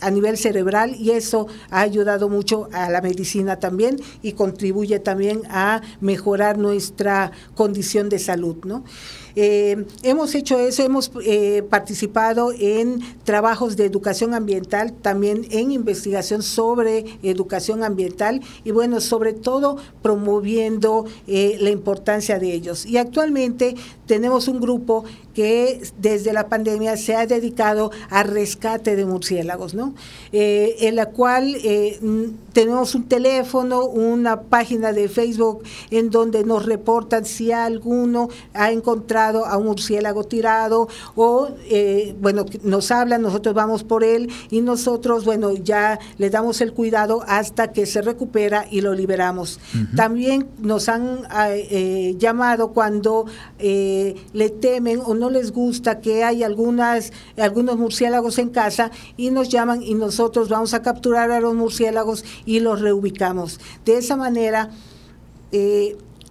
[0.00, 5.42] a nivel cerebral, y eso ha ayudado mucho a la medicina también y contribuye también
[5.48, 8.84] a mejorar nuestra condición de salud, ¿no?
[9.36, 16.42] Eh, hemos hecho eso, hemos eh, participado en trabajos de educación ambiental, también en investigación
[16.42, 22.86] sobre educación ambiental y bueno, sobre todo promoviendo eh, la importancia de ellos.
[22.86, 23.74] Y actualmente
[24.06, 29.94] tenemos un grupo que desde la pandemia se ha dedicado a rescate de murciélagos, ¿no?
[30.32, 31.56] en la cual
[32.52, 39.44] tenemos un teléfono, una página de Facebook en donde nos reportan si alguno ha encontrado
[39.44, 45.24] a un murciélago tirado o, eh, bueno, nos hablan, nosotros vamos por él y nosotros,
[45.24, 49.58] bueno, ya le damos el cuidado hasta que se recupera y lo liberamos.
[49.96, 53.26] También nos han ah, eh, llamado cuando
[54.00, 59.30] eh, le temen o no les gusta que hay algunas, algunos murciélagos en casa y
[59.30, 63.60] nos llaman y nosotros vamos a capturar a los murciélagos y los reubicamos.
[63.84, 64.70] De esa manera,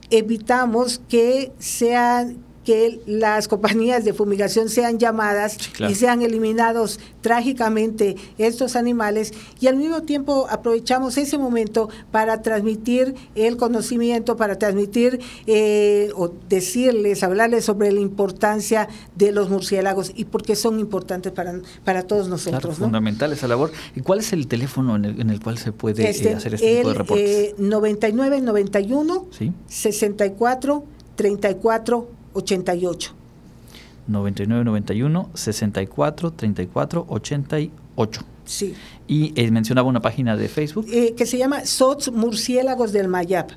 [0.09, 5.57] evitamos que sean que las compañías de fumigación sean llamadas
[5.89, 13.15] y sean eliminados trágicamente estos animales y al mismo tiempo aprovechamos ese momento para transmitir
[13.35, 20.25] el conocimiento, para transmitir eh, o decirles, hablarles sobre la importancia de los murciélagos y
[20.25, 22.61] por qué son importantes para, para todos nosotros.
[22.61, 23.71] Claro, fundamental esa labor.
[23.95, 26.89] ¿Y cuál es el teléfono en el, cual se puede eh, este, hacer este tipo
[26.89, 27.29] de reportes?
[27.29, 29.27] Eh, 99 91
[29.67, 33.13] 64 34 88.
[34.07, 38.21] 99 91 64 34 88.
[38.45, 38.75] Sí.
[39.07, 40.87] Y eh, mencionaba una página de Facebook.
[40.91, 43.47] Eh, que se llama SOTS Murciélagos del Mayab.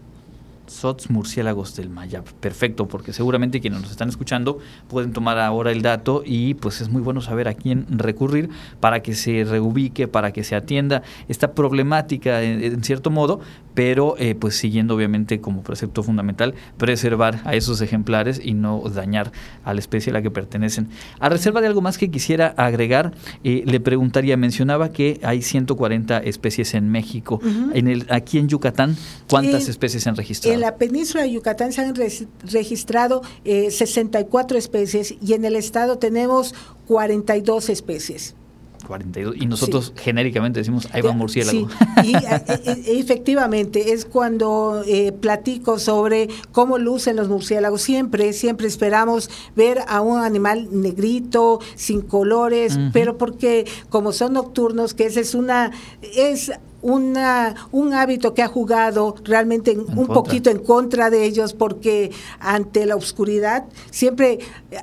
[0.69, 2.25] SOTS Murciélagos del Mayab.
[2.41, 6.89] Perfecto, porque seguramente quienes nos están escuchando pueden tomar ahora el dato y pues es
[6.89, 8.51] muy bueno saber a quién recurrir
[8.81, 13.41] para que se reubique, para que se atienda esta problemática en, cierto modo,
[13.75, 19.33] pero eh, pues siguiendo obviamente como precepto fundamental preservar a esos ejemplares y no dañar
[19.65, 20.89] a la especie a la que pertenecen.
[21.21, 23.13] A reserva de algo más que quisiera agregar,
[23.45, 27.41] eh, le preguntaría, mencionaba que hay 140 especies en México.
[27.75, 28.97] en el, aquí en Yucatán,
[29.29, 30.56] ¿cuántas especies se han registrado?
[30.57, 31.95] En la península de Yucatán se han
[32.45, 36.55] registrado 64 eh, especies y en el estado tenemos
[36.87, 38.35] 42 especies.
[38.87, 39.37] 42.
[39.37, 41.69] Y nosotros genéricamente decimos, ahí va un murciélago.
[41.69, 41.77] Sí.
[42.05, 47.83] Y e, efectivamente es cuando eh, platico sobre cómo lucen los murciélagos.
[47.83, 54.95] Siempre, siempre esperamos ver a un animal negrito, sin colores, pero porque como son nocturnos,
[54.95, 56.53] que esa es una, es
[56.87, 62.87] una, un hábito que ha jugado realmente un poquito en contra de ellos porque ante
[62.87, 64.38] la oscuridad siempre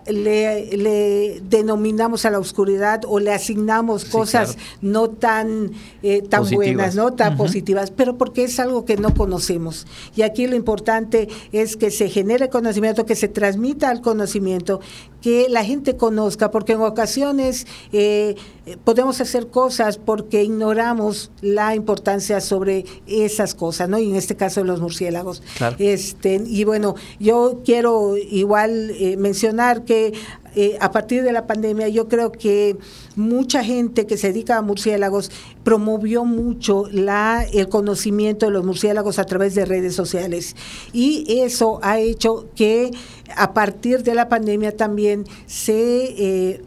[0.06, 7.14] le, denominamos a la oscuridad o le asignamos cosas no tan, eh, tan buenas, no
[7.14, 9.88] tan positivas, pero porque es algo que no conocemos.
[10.14, 14.82] Y aquí lo importante es que se genere conocimiento, que se transmita el conocimiento,
[15.24, 18.36] que la gente conozca, porque en ocasiones eh,
[18.84, 24.00] podemos hacer cosas porque ignoramos la importancia sobre esas cosas, ¿no?
[24.00, 25.42] Y en este caso los murciélagos.
[25.80, 30.12] Este, y bueno, yo quiero igual eh, mencionar que
[30.56, 32.78] eh, a partir de la pandemia yo creo que
[33.16, 35.32] mucha gente que se dedica a murciélagos
[35.64, 40.56] promovió mucho la, el conocimiento de los murciélagos a través de redes sociales.
[40.92, 42.92] Y eso ha hecho que
[43.36, 46.14] a partir de la pandemia también se...
[46.18, 46.62] Eh,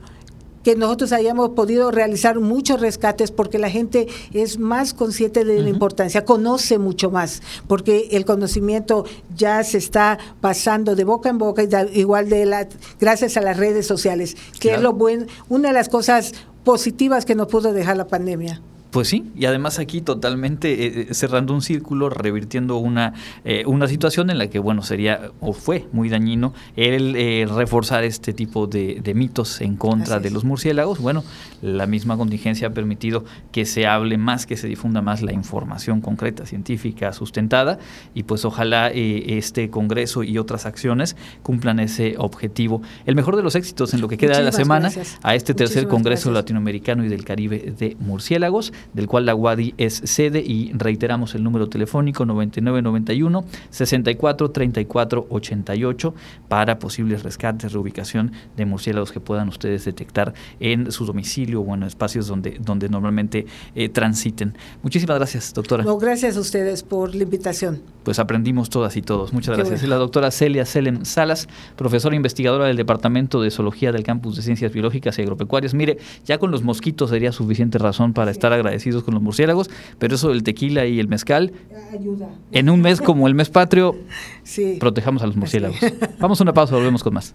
[0.67, 5.69] que nosotros hayamos podido realizar muchos rescates porque la gente es más consciente de la
[5.69, 9.05] importancia, conoce mucho más, porque el conocimiento
[9.37, 12.67] ya se está pasando de boca en boca, igual de la,
[12.99, 16.33] gracias a las redes sociales, que es lo bueno, una de las cosas
[16.65, 18.61] positivas que nos pudo dejar la pandemia
[18.97, 23.13] Pues sí, y además aquí totalmente eh, eh, cerrando un círculo, revirtiendo una,
[23.45, 28.33] eh, una situación en la que, bueno, sería o fue muy dañino el reforzar este
[28.33, 30.99] tipo de, mitos en contra de los murciélagos.
[30.99, 31.25] Bueno,
[31.61, 36.01] la misma contingencia ha permitido que se hable más, que se difunda más la información
[36.01, 37.79] concreta, científica, sustentada,
[38.15, 42.81] y pues ojalá este Congreso y otras acciones cumplan ese objetivo.
[43.05, 44.91] El mejor de los éxitos en lo que queda de la semana
[45.23, 50.03] a este tercer Congreso Latinoamericano y del Caribe de Murciélagos del cual la UADI es
[50.05, 56.15] sede y reiteramos el número telefónico 9991 64 34 88
[56.49, 61.83] para posibles rescates, reubicación de murciélagos que puedan ustedes detectar en su domicilio o en
[61.83, 64.57] espacios donde, donde normalmente eh, transiten.
[64.83, 65.85] Muchísimas gracias, doctora.
[65.85, 67.83] No, gracias a ustedes por la invitación.
[68.05, 69.33] Pues aprendimos todas y todos.
[69.33, 69.83] Muchas gracias.
[69.83, 74.43] Es la doctora Celia Selem Salas, profesora investigadora del Departamento de Zoología del Campus de
[74.43, 75.75] Ciencias Biológicas y Agropecuarias.
[75.75, 80.15] Mire, ya con los mosquitos sería suficiente razón para estar agradecidos con los murciélagos, pero
[80.15, 81.53] eso del tequila y el mezcal,
[81.93, 82.29] Ayuda.
[82.53, 83.97] en un mes como el mes patrio,
[84.79, 85.79] protejamos a los murciélagos.
[86.19, 87.35] Vamos a una pausa, volvemos con más.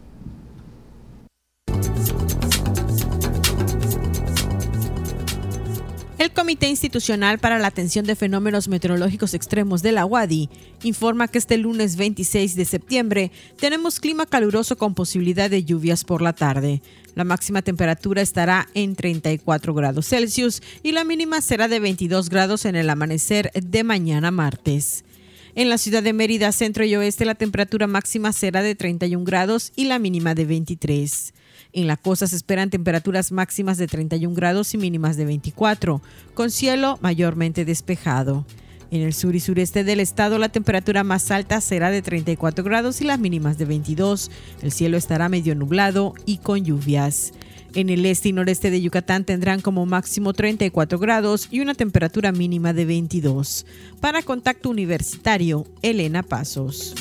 [6.21, 10.51] El Comité Institucional para la Atención de Fenómenos Meteorológicos Extremos de la UADI
[10.83, 16.21] informa que este lunes 26 de septiembre tenemos clima caluroso con posibilidad de lluvias por
[16.21, 16.83] la tarde.
[17.15, 22.65] La máxima temperatura estará en 34 grados Celsius y la mínima será de 22 grados
[22.65, 25.03] en el amanecer de mañana martes.
[25.55, 29.73] En la ciudad de Mérida, centro y oeste, la temperatura máxima será de 31 grados
[29.75, 31.33] y la mínima de 23.
[31.73, 36.01] En la costa se esperan temperaturas máximas de 31 grados y mínimas de 24,
[36.33, 38.45] con cielo mayormente despejado.
[38.91, 42.99] En el sur y sureste del estado la temperatura más alta será de 34 grados
[42.99, 44.29] y las mínimas de 22.
[44.61, 47.31] El cielo estará medio nublado y con lluvias.
[47.73, 52.33] En el este y noreste de Yucatán tendrán como máximo 34 grados y una temperatura
[52.33, 53.65] mínima de 22.
[54.01, 56.93] Para Contacto Universitario, Elena Pasos.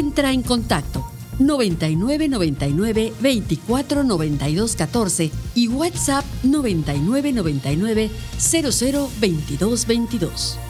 [0.00, 1.04] Entra en contacto
[1.38, 10.69] 99 99 24 92 14 y WhatsApp 99 99 00 22 22.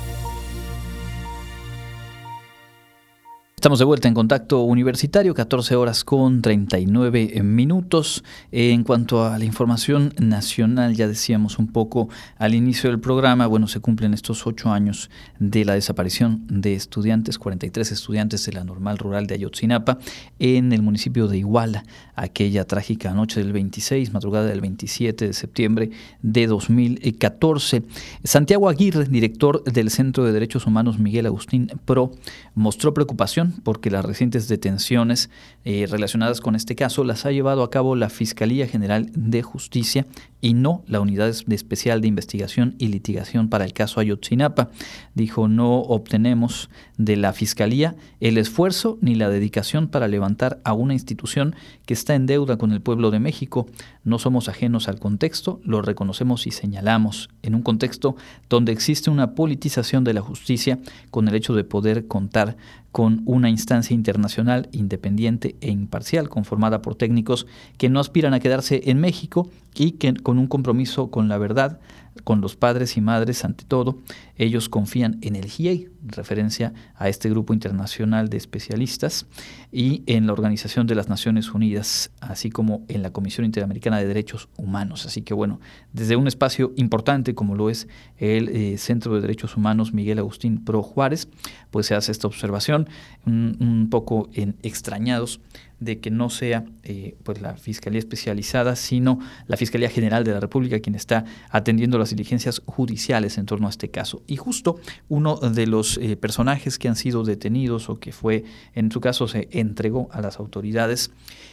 [3.60, 8.24] Estamos de vuelta en contacto universitario, 14 horas con 39 minutos.
[8.52, 12.08] En cuanto a la información nacional, ya decíamos un poco
[12.38, 17.38] al inicio del programa, bueno, se cumplen estos ocho años de la desaparición de estudiantes,
[17.38, 19.98] 43 estudiantes de la normal rural de Ayotzinapa
[20.38, 21.84] en el municipio de Iguala,
[22.16, 25.90] aquella trágica noche del 26, madrugada del 27 de septiembre
[26.22, 27.82] de 2014.
[28.24, 32.12] Santiago Aguirre, director del Centro de Derechos Humanos Miguel Agustín Pro,
[32.54, 35.30] mostró preocupación porque las recientes detenciones
[35.64, 40.06] eh, relacionadas con este caso las ha llevado a cabo la Fiscalía General de Justicia
[40.40, 44.70] y no la Unidad Especial de Investigación y Litigación para el caso Ayotzinapa.
[45.14, 50.94] Dijo, no obtenemos de la Fiscalía el esfuerzo ni la dedicación para levantar a una
[50.94, 51.54] institución
[51.86, 53.66] que está en deuda con el pueblo de México.
[54.04, 58.16] No somos ajenos al contexto, lo reconocemos y señalamos, en un contexto
[58.48, 60.78] donde existe una politización de la justicia
[61.10, 62.56] con el hecho de poder contar
[62.92, 67.46] con una instancia internacional independiente e imparcial conformada por técnicos
[67.78, 71.78] que no aspiran a quedarse en México y que con un compromiso con la verdad,
[72.24, 73.98] con los padres y madres ante todo,
[74.44, 79.26] ellos confían en el GIEI, referencia a este grupo internacional de especialistas,
[79.70, 84.06] y en la Organización de las Naciones Unidas, así como en la Comisión Interamericana de
[84.06, 85.04] Derechos Humanos.
[85.04, 85.60] Así que bueno,
[85.92, 87.86] desde un espacio importante como lo es
[88.16, 91.28] el eh, Centro de Derechos Humanos Miguel Agustín Pro Juárez,
[91.70, 92.88] pues se hace esta observación,
[93.26, 95.40] un, poco en, extrañados
[95.78, 100.40] de que no sea eh, pues la Fiscalía Especializada, sino la Fiscalía General de la
[100.40, 104.22] República quien está atendiendo las diligencias judiciales en torno a este caso.
[104.30, 104.78] Y justo
[105.08, 108.44] uno de los eh, personajes que han sido detenidos o que fue,
[108.76, 111.10] en su caso, se entregó a las autoridades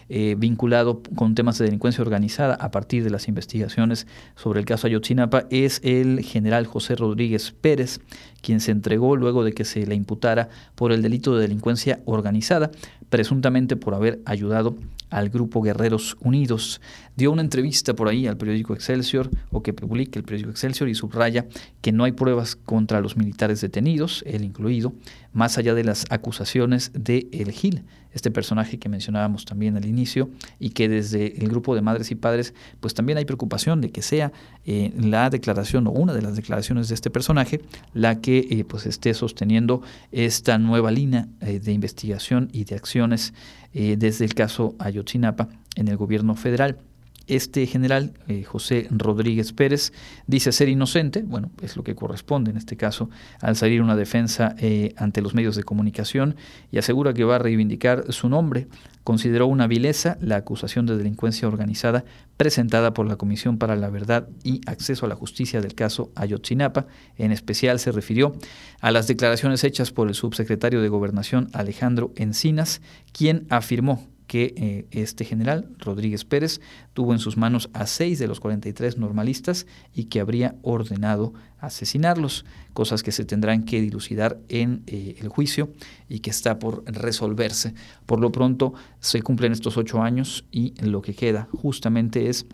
[0.09, 4.05] eh, vinculado con temas de delincuencia organizada a partir de las investigaciones
[4.35, 7.99] sobre el caso Ayotzinapa es el general José Rodríguez Pérez,
[8.41, 12.69] quien se entregó luego de que se le imputara por el delito de delincuencia organizada,
[13.09, 14.75] presuntamente por haber ayudado
[15.09, 16.81] al grupo Guerreros Unidos.
[17.17, 20.95] Dio una entrevista por ahí al periódico Excelsior, o que publica el periódico Excelsior, y
[20.95, 21.47] subraya
[21.81, 24.93] que no hay pruebas contra los militares detenidos, él incluido,
[25.33, 27.83] más allá de las acusaciones de El Gil,
[28.17, 32.15] este personaje que mencionábamos también al inicio y que desde el grupo de madres y
[32.15, 34.31] padres pues también hay preocupación de que sea
[34.65, 37.61] eh, la declaración o una de las declaraciones de este personaje
[37.93, 43.33] la que eh, pues esté sosteniendo esta nueva línea eh, de investigación y de acciones
[43.73, 46.79] desde el caso Ayotzinapa en el gobierno federal.
[47.27, 49.91] Este general, eh, José Rodríguez Pérez,
[50.27, 53.09] dice ser inocente, bueno, es lo que corresponde en este caso
[53.41, 56.37] al salir una defensa eh, ante los medios de comunicación
[56.71, 58.67] y asegura que va a reivindicar su nombre.
[59.03, 62.05] Consideró una vileza la acusación de delincuencia organizada
[62.37, 66.87] presentada por la Comisión para la Verdad y Acceso a la Justicia del caso Ayotzinapa.
[67.17, 68.37] En especial se refirió
[68.79, 74.85] a las declaraciones hechas por el subsecretario de Gobernación Alejandro Encinas, quien afirmó que eh,
[74.91, 76.61] este general, Rodríguez Pérez,
[76.93, 82.45] tuvo en sus manos a seis de los 43 normalistas y que habría ordenado asesinarlos,
[82.73, 85.71] cosas que se tendrán que dilucidar en eh, el juicio
[86.07, 87.73] y que está por resolverse.
[88.05, 92.45] Por lo pronto se cumplen estos ocho años y lo que queda justamente es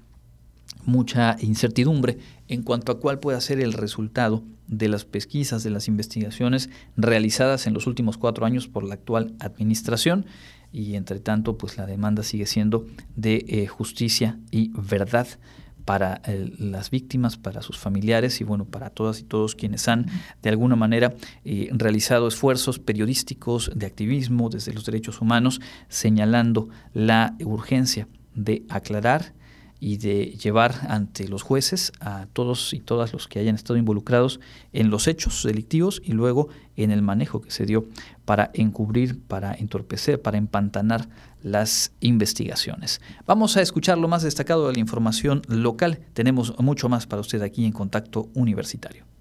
[0.86, 2.18] mucha incertidumbre
[2.48, 7.68] en cuanto a cuál puede ser el resultado de las pesquisas, de las investigaciones realizadas
[7.68, 10.26] en los últimos cuatro años por la actual administración.
[10.72, 15.28] Y entre tanto pues la demanda sigue siendo de eh, justicia y verdad
[15.86, 20.08] para eh, las víctimas, para sus familiares y bueno, para todas y todos quienes han
[20.42, 21.14] de alguna manera
[21.46, 29.34] eh, realizado esfuerzos periodísticos de activismo desde los derechos humanos, señalando la urgencia de aclarar
[29.84, 34.40] y de llevar ante los jueces a todos y todas los que hayan estado involucrados
[34.72, 37.86] en los hechos delictivos y luego en el manejo que se dio
[38.24, 41.10] para encubrir, para entorpecer, para empantanar
[41.42, 43.02] las investigaciones.
[43.26, 46.00] Vamos a escuchar lo más destacado de la información local.
[46.14, 49.13] Tenemos mucho más para usted aquí en Contacto Universitario.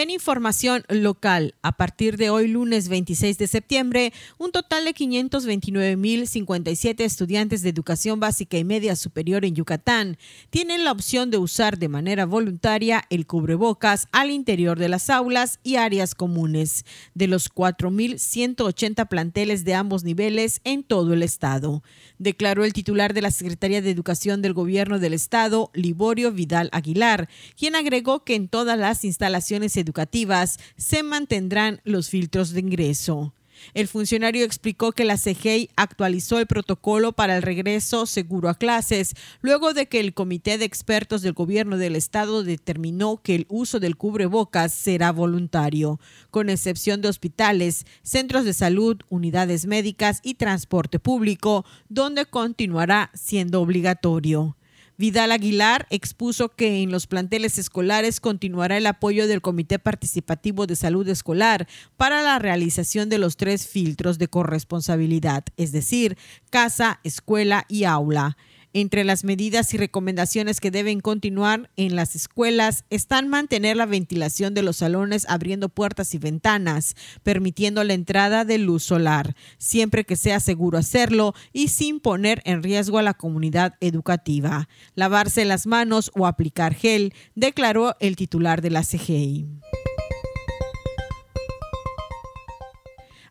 [0.00, 7.00] En información local, a partir de hoy lunes 26 de septiembre, un total de 529.057
[7.00, 10.16] estudiantes de educación básica y media superior en Yucatán
[10.48, 15.60] tienen la opción de usar de manera voluntaria el cubrebocas al interior de las aulas
[15.62, 21.82] y áreas comunes de los 4.180 planteles de ambos niveles en todo el estado,
[22.16, 27.28] declaró el titular de la Secretaría de Educación del Gobierno del Estado, Liborio Vidal Aguilar,
[27.54, 33.34] quien agregó que en todas las instalaciones educativas educativas se mantendrán los filtros de ingreso.
[33.74, 39.14] El funcionario explicó que la CGI actualizó el protocolo para el regreso seguro a clases,
[39.42, 43.78] luego de que el Comité de Expertos del Gobierno del Estado determinó que el uso
[43.78, 50.98] del cubrebocas será voluntario, con excepción de hospitales, centros de salud, unidades médicas y transporte
[50.98, 54.56] público, donde continuará siendo obligatorio.
[55.00, 60.76] Vidal Aguilar expuso que en los planteles escolares continuará el apoyo del Comité Participativo de
[60.76, 66.18] Salud Escolar para la realización de los tres filtros de corresponsabilidad, es decir,
[66.50, 68.36] casa, escuela y aula.
[68.72, 74.54] Entre las medidas y recomendaciones que deben continuar en las escuelas están mantener la ventilación
[74.54, 76.94] de los salones abriendo puertas y ventanas,
[77.24, 82.62] permitiendo la entrada de luz solar, siempre que sea seguro hacerlo y sin poner en
[82.62, 84.68] riesgo a la comunidad educativa.
[84.94, 89.48] Lavarse las manos o aplicar gel, declaró el titular de la CGI.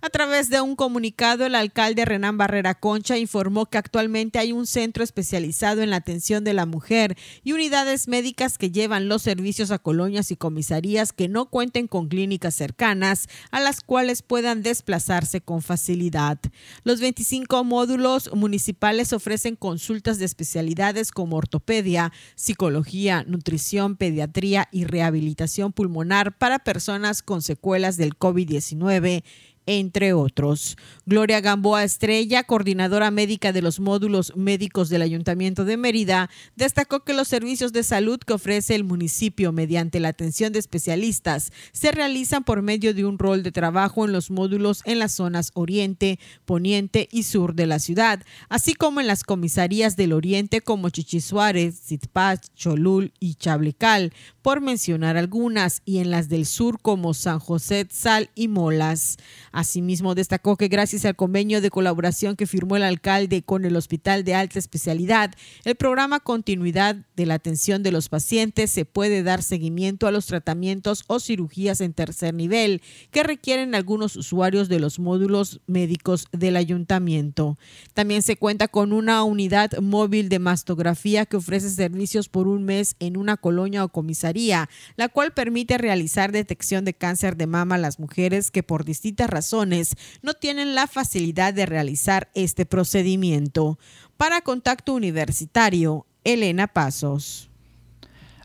[0.02, 4.66] A través de un comunicado, el alcalde Renán Barrera Concha informó que actualmente hay un
[4.66, 9.72] centro especializado en la atención de la mujer y unidades médicas que llevan los servicios
[9.72, 15.42] a colonias y comisarías que no cuenten con clínicas cercanas a las cuales puedan desplazarse
[15.42, 16.40] con facilidad.
[16.86, 25.74] Los 25 módulos municipales ofrecen consultas de especialidades como ortopedia, psicología, nutrición, pediatría y rehabilitación
[25.74, 29.24] pulmonar para personas con secuelas del COVID-19
[29.70, 30.78] entre otros.
[31.06, 37.14] Gloria Gamboa Estrella, coordinadora médica de los módulos médicos del Ayuntamiento de Mérida, destacó que
[37.14, 42.44] los servicios de salud que ofrece el municipio mediante la atención de especialistas se realizan
[42.44, 47.08] por medio de un rol de trabajo en los módulos en las zonas oriente, poniente
[47.12, 52.42] y sur de la ciudad, así como en las comisarías del oriente como Chichisuárez, Zitpach,
[52.56, 58.32] Cholul y Chablecal, por mencionar algunas, y en las del sur como San José, Sal
[58.34, 59.18] y Molas.
[59.60, 64.24] Asimismo, destacó que gracias al convenio de colaboración que firmó el alcalde con el Hospital
[64.24, 65.34] de Alta Especialidad,
[65.66, 70.28] el programa Continuidad de la Atención de los Pacientes se puede dar seguimiento a los
[70.28, 72.82] tratamientos o cirugías en tercer nivel
[73.12, 77.58] que requieren algunos usuarios de los módulos médicos del ayuntamiento.
[77.94, 82.96] También se cuenta con una unidad móvil de mastografía que ofrece servicios por un mes
[83.00, 87.80] en una colonia o comisaría, la cual permite realizar detección de cáncer de mama a
[87.80, 89.49] las mujeres que por distintas razones
[90.22, 93.80] no tienen la facilidad de realizar este procedimiento.
[94.18, 97.49] Para Contacto Universitario, Elena Pasos.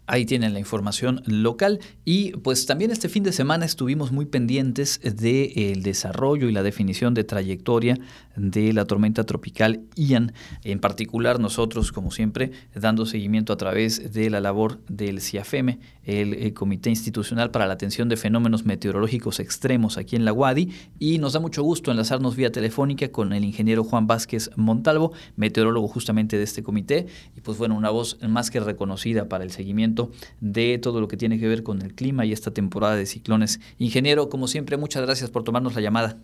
[0.06, 1.80] Ahí tienen la información local.
[2.04, 7.14] Y pues también este fin de semana estuvimos muy pendientes del desarrollo y la definición
[7.14, 7.98] de trayectoria
[8.36, 10.32] de la tormenta tropical Ian.
[10.62, 16.34] En particular nosotros, como siempre, dando seguimiento a través de la labor del CIAFEME, el,
[16.34, 21.18] el, Comité Institucional para la Atención de Fenómenos Meteorológicos Extremos aquí en la UADI y
[21.18, 26.36] nos da mucho gusto enlazarnos vía telefónica con el ingeniero Juan Vázquez Montalvo, meteorólogo justamente
[26.36, 27.06] de este comité.
[27.36, 29.93] Y pues bueno, una voz más que reconocida para el seguimiento
[30.40, 33.60] de todo lo que tiene que ver con el clima y esta temporada de ciclones.
[33.78, 36.16] Ingeniero, como siempre, muchas gracias por tomarnos la llamada.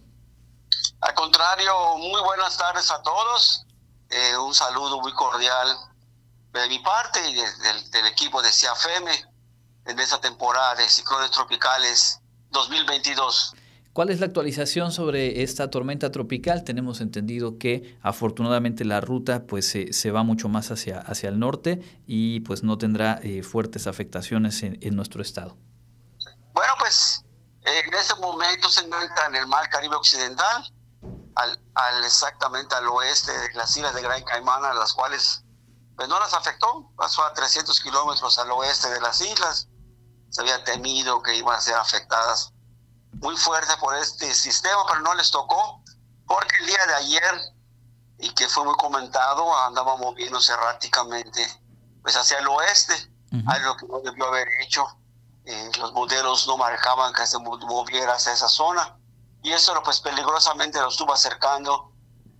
[1.00, 3.66] Al contrario, muy buenas tardes a todos.
[4.10, 5.68] Eh, un saludo muy cordial
[6.52, 9.24] de mi parte y de, de, del equipo de CIAFEME
[9.86, 13.54] en esta temporada de ciclones tropicales 2022.
[13.92, 16.62] ¿Cuál es la actualización sobre esta tormenta tropical?
[16.62, 21.40] Tenemos entendido que afortunadamente la ruta pues se, se va mucho más hacia, hacia el
[21.40, 25.56] norte y pues no tendrá eh, fuertes afectaciones en, en, nuestro estado.
[26.52, 27.24] Bueno, pues
[27.62, 30.72] eh, en este momento se encuentra en el mar Caribe Occidental,
[31.34, 35.44] al, exactamente al oeste de las islas de Gran Caimán, a las cuales
[35.96, 39.68] pues no las afectó, pasó a 300 kilómetros al oeste de las islas,
[40.28, 42.54] se había temido que iban a ser afectadas
[43.20, 45.82] muy fuerte por este sistema, pero no les tocó,
[46.26, 47.40] porque el día de ayer,
[48.18, 51.46] y que fue muy comentado, andaba moviéndose erráticamente
[52.02, 52.94] pues hacia el oeste,
[53.32, 53.54] uh -huh.
[53.54, 54.86] algo que no debió haber hecho.
[55.44, 58.96] Eh, los modelos no marcaban que se moviera hacia esa zona,
[59.42, 61.92] y eso pues peligrosamente lo estuvo acercando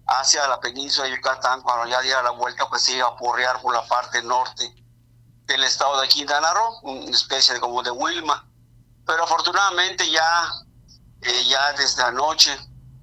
[0.07, 3.61] hacia la península de Yucatán, cuando ya diera la vuelta, pues se iba a porrear
[3.61, 4.75] por la parte norte
[5.45, 8.51] del estado de Quintana Roo, una especie de, como de Wilma
[9.11, 10.49] pero afortunadamente ya,
[11.23, 12.57] eh, ya desde anoche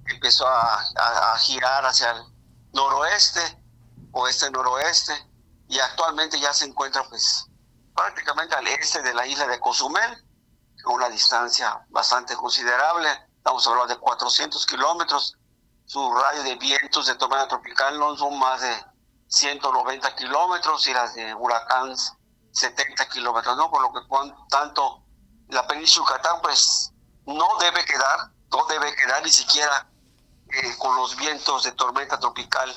[0.06, 2.24] empezó a, a, a, girar hacia el
[2.74, 3.42] noroeste,
[4.12, 5.14] oeste-noroeste,
[5.68, 7.46] y actualmente ya se encuentra pues
[7.94, 10.26] prácticamente al este de la isla de Cozumel,
[10.86, 15.38] a una distancia bastante considerable, estamos hablando de 400 kilómetros,
[15.86, 18.86] su radio de vientos de tormenta tropical no son más de
[19.28, 21.96] 190 kilómetros y las de huracán
[22.52, 23.70] 70 kilómetros, ¿no?
[23.70, 24.00] Por lo que
[24.50, 25.04] tanto
[25.50, 26.92] la península Yucatán pues
[27.28, 29.88] no debe quedar, no debe quedar ni siquiera
[30.50, 32.70] eh, con los vientos de tormenta tropical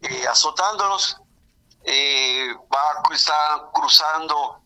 [0.00, 1.18] eh, azotándolos.
[1.84, 4.62] Eh, va a estar cruzando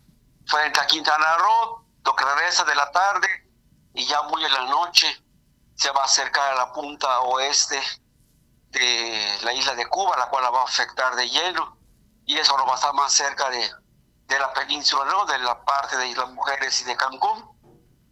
[0.47, 3.29] frente a Quintana Roo, lo que regresa de la tarde
[3.93, 5.07] y ya muy en la noche
[5.75, 7.81] se va a acercar a la punta oeste
[8.71, 11.77] de la isla de Cuba, la cual la va a afectar de lleno
[12.25, 13.69] y eso lo va a estar más cerca de,
[14.27, 17.59] de la península, de la parte de Islas Mujeres y de Cancún,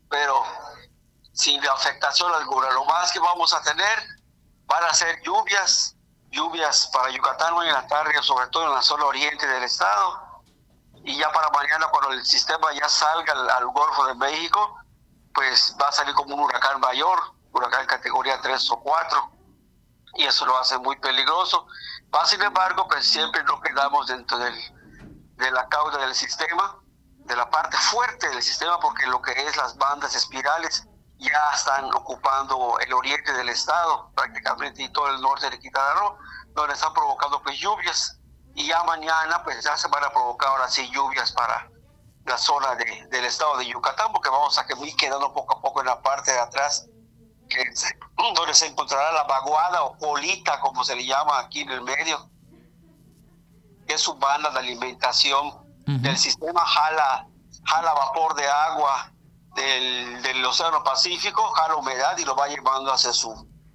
[0.08, 0.44] pero
[1.36, 2.70] sin afectación alguna.
[2.70, 3.98] Lo más que vamos a tener
[4.64, 5.94] van a ser lluvias,
[6.30, 10.42] lluvias para Yucatán hoy en la tarde, sobre todo en la zona oriente del estado,
[11.04, 14.78] y ya para mañana cuando el sistema ya salga al, al Golfo de México,
[15.34, 17.18] pues va a salir como un huracán mayor,
[17.52, 19.30] huracán categoría 3 o 4,
[20.14, 21.66] y eso lo hace muy peligroso.
[22.12, 24.54] Va, sin embargo, pues siempre nos quedamos dentro del
[25.36, 26.78] de la cauda del sistema,
[27.26, 30.86] de la parte fuerte del sistema, porque lo que es las bandas espirales
[31.18, 36.18] ya están ocupando el oriente del estado, prácticamente y todo el norte de Quintana Roo,
[36.54, 38.18] donde están provocando pues lluvias.
[38.54, 41.70] Y ya mañana pues ya se van a provocar ahora sí lluvias para
[42.24, 45.80] la zona de, del estado de Yucatán, porque vamos a ir quedando poco a poco
[45.80, 46.86] en la parte de atrás,
[47.48, 51.70] que se, donde se encontrará la vaguada o colita, como se le llama aquí en
[51.70, 52.28] el medio,
[53.86, 56.00] que es su banda de alimentación uh -huh.
[56.00, 57.28] del sistema, jala,
[57.64, 59.12] jala vapor de agua
[59.56, 63.32] del, Océano Pacífico, jala humedad y lo va llevando hacia su,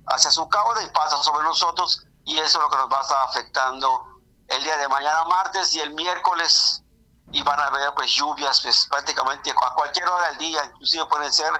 [0.08, 3.02] hacia su cauda y pasa sobre nosotros y eso es lo que nos va a
[3.02, 4.06] estar afectando
[4.48, 6.84] el día de mañana martes y el miércoles
[7.32, 11.32] y van a haber pues lluvias pues prácticamente a cualquier hora del día, inclusive pueden
[11.32, 11.52] ser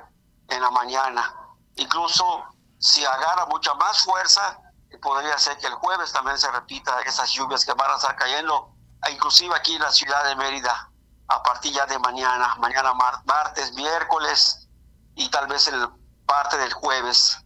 [0.48, 1.36] en la mañana.
[1.76, 2.46] Incluso
[2.80, 4.60] si agarra mucha más fuerza,
[5.02, 8.74] podría ser que el jueves también se repita esas lluvias que van a estar cayendo,
[9.10, 10.91] inclusive aquí en la ciudad de Mérida,
[11.32, 14.68] a partir ya de mañana, mañana mar martes, miércoles
[15.16, 15.90] y tal vez el
[16.26, 17.38] parte del jueves.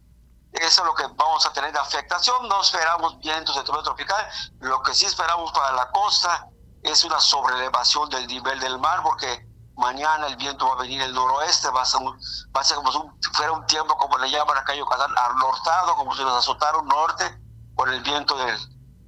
[0.51, 2.47] Eso es lo que vamos a tener de afectación.
[2.47, 4.27] No esperamos vientos de tormenta tropical.
[4.59, 6.47] Lo que sí esperamos para la costa
[6.81, 11.13] es una sobrelevación del nivel del mar, porque mañana el viento va a venir del
[11.13, 14.57] noroeste, va a ser, va a ser como si fuera un tiempo, como le llaman
[14.57, 17.39] acá en Yucatán, anortado, como si nos azotara un norte
[17.75, 18.57] con el viento del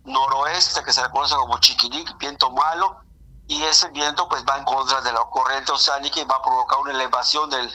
[0.04, 3.00] noroeste, que se le conoce como chiquinic, viento malo,
[3.48, 6.80] y ese viento pues va en contra de la corriente oceánica y va a provocar
[6.80, 7.72] una elevación del,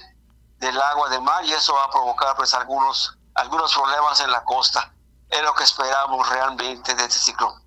[0.58, 4.44] del agua de mar y eso va a provocar pues algunos, algunos problemas en la
[4.44, 4.94] costa.
[5.30, 7.62] Es lo que esperamos realmente de este ciclón.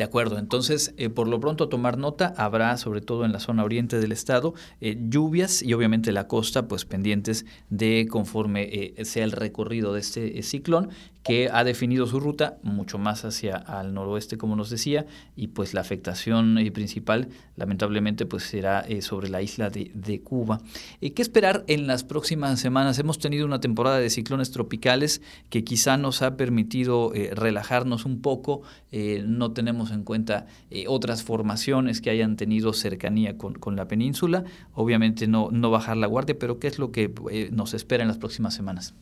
[0.00, 3.64] De acuerdo, entonces eh, por lo pronto tomar nota, habrá sobre todo en la zona
[3.64, 9.24] oriente del estado eh, lluvias y obviamente la costa pues pendientes de conforme eh, sea
[9.24, 10.90] el recorrido de este ciclón
[11.22, 15.06] que ha definido su ruta mucho más hacia al noroeste, como nos decía,
[15.36, 20.22] y pues la afectación eh, principal, lamentablemente, pues será eh, sobre la isla de, de
[20.22, 20.60] Cuba.
[21.00, 22.98] Eh, ¿Qué esperar en las próximas semanas?
[22.98, 28.62] Hemos tenido una temporada de ciclones tropicales que quizá nos ha permitido relajarnos un poco,
[28.92, 30.46] no tenemos en cuenta
[30.86, 34.44] otras formaciones que hayan tenido cercanía con, con, la península,
[34.74, 37.12] obviamente no, no bajar la guardia, pero ¿qué es lo que
[37.52, 38.94] nos espera en las próximas semanas?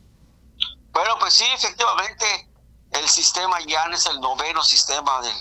[0.98, 2.50] Bueno, pues sí, efectivamente,
[2.90, 5.32] el sistema ya es el noveno sistema de,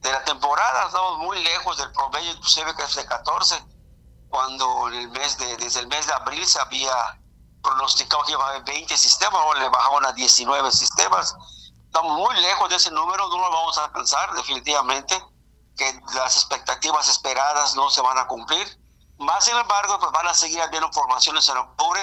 [0.00, 0.86] de la temporada.
[0.86, 3.64] Estamos muy lejos del promedio, inclusive que es de 14,
[4.28, 7.16] cuando en el mes de, desde el mes de abril se había
[7.62, 11.32] pronosticado que iba a haber 20 sistemas, o le bajaban a 19 sistemas.
[11.86, 15.16] Estamos muy lejos de ese número, no lo vamos a alcanzar definitivamente,
[15.76, 18.66] que las expectativas esperadas no se van a cumplir.
[19.18, 22.00] Más sin embargo, pues van a seguir habiendo formaciones en octubre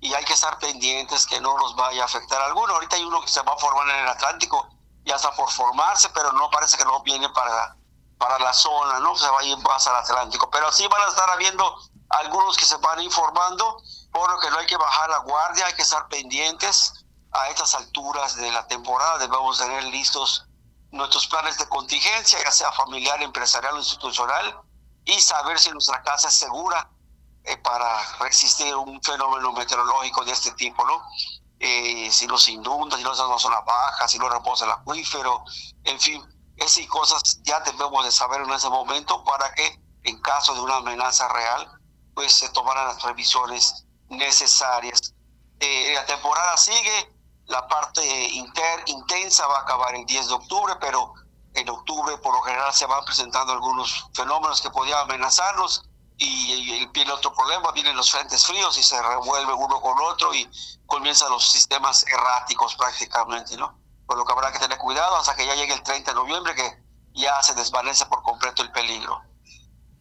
[0.00, 2.74] y hay que estar pendientes que no nos vaya a afectar alguno.
[2.74, 4.68] Ahorita hay uno que se va a formar en el Atlántico,
[5.04, 7.76] ya está por formarse, pero no parece que no viene para,
[8.18, 9.16] para la zona, ¿no?
[9.16, 10.48] Se va a ir más al Atlántico.
[10.50, 11.76] Pero sí van a estar habiendo
[12.10, 13.82] algunos que se van informando,
[14.12, 17.74] por lo que no hay que bajar la guardia, hay que estar pendientes a estas
[17.74, 19.18] alturas de la temporada.
[19.18, 20.46] Debemos tener listos
[20.90, 24.60] nuestros planes de contingencia, ya sea familiar, empresarial o institucional,
[25.04, 26.88] y saber si nuestra casa es segura
[27.48, 31.02] eh, para resistir un fenómeno meteorológico de este tipo, ¿no?
[31.60, 35.42] Eh, si nos inunda, si no estamos en una baja, si no reposa el acuífero,
[35.84, 36.22] en fin,
[36.56, 40.76] esas cosas ya debemos de saber en ese momento para que en caso de una
[40.76, 41.70] amenaza real,
[42.14, 45.14] pues se tomaran las previsiones necesarias.
[45.60, 47.12] Eh, la temporada sigue,
[47.46, 51.14] la parte inter, intensa va a acabar el 10 de octubre, pero
[51.54, 55.87] en octubre por lo general se van presentando algunos fenómenos que podían amenazarnos
[56.18, 60.48] y, viene otro problema, vienen los frentes fríos y se revuelve uno con otro y
[60.86, 63.78] comienzan los sistemas erráticos prácticamente, ¿no?
[64.06, 66.54] Por lo que habrá que tener cuidado hasta que ya llegue el 30 de noviembre
[66.54, 66.82] que
[67.14, 69.22] ya se desvanece por completo el peligro.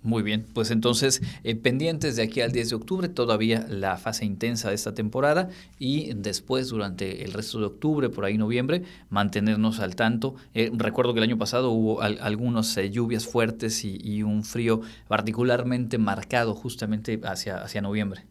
[0.03, 4.25] Muy bien, pues entonces eh, pendientes de aquí al 10 de octubre, todavía la fase
[4.25, 9.79] intensa de esta temporada y después durante el resto de octubre, por ahí noviembre, mantenernos
[9.79, 10.35] al tanto.
[10.53, 15.97] Eh, recuerdo que el año pasado hubo algunas eh, lluvias fuertes y, un frío particularmente
[15.97, 18.25] marcado justamente hacia, hacia noviembre.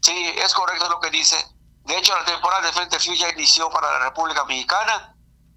[0.00, 0.12] Sí,
[0.44, 1.36] es correcto lo que dice.
[1.84, 5.14] De hecho, la temporada de Frente Frío ya inició para la República Mexicana.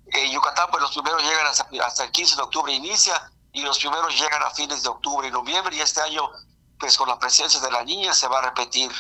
[0.08, 3.80] En Yucatán, pues los primeros llegan hasta, hasta el 15 de octubre, inicia y los
[3.80, 6.30] primeros llegan a fines de octubre y noviembre y este año
[6.78, 8.92] pues con la presencia de la niña se va a repetir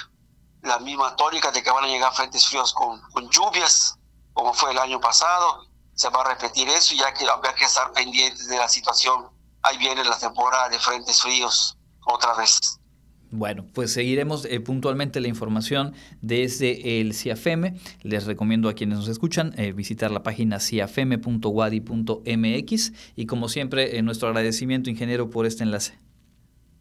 [0.62, 4.00] la misma tónica de que van a llegar frentes fríos con, lluvias
[4.34, 5.68] como fue el año pasado.
[5.94, 9.30] Se va a repetir eso ya que habrá que estar pendientes de la situación.
[9.62, 12.80] Ahí viene la temporada de frentes fríos otra vez
[13.36, 17.80] bueno, pues seguiremos eh, puntualmente la información desde el CIAFEME.
[18.02, 24.02] Les recomiendo a quienes nos escuchan eh, visitar la página ciafeme.wadi.mx y como siempre, eh,
[24.02, 26.00] nuestro agradecimiento, ingeniero, por este enlace.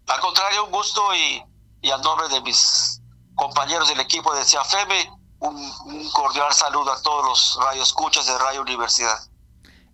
[0.07, 1.43] Al contrario, un gusto y,
[1.87, 3.01] y a nombre de mis
[3.35, 8.63] compañeros del equipo de CIAFEME, un, un cordial saludo a todos los radioescuchas de Radio
[8.63, 9.19] Universidad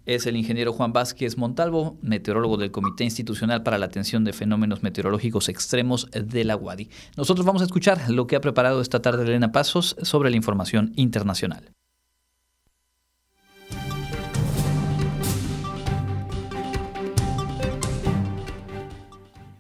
[0.07, 4.83] es el ingeniero Juan Vázquez Montalvo, meteorólogo del Comité Institucional para la Atención de Fenómenos
[4.83, 6.89] Meteorológicos Extremos de la UADI.
[7.17, 10.93] Nosotros vamos a escuchar lo que ha preparado esta tarde Elena Pasos sobre la información
[10.97, 11.73] internacional.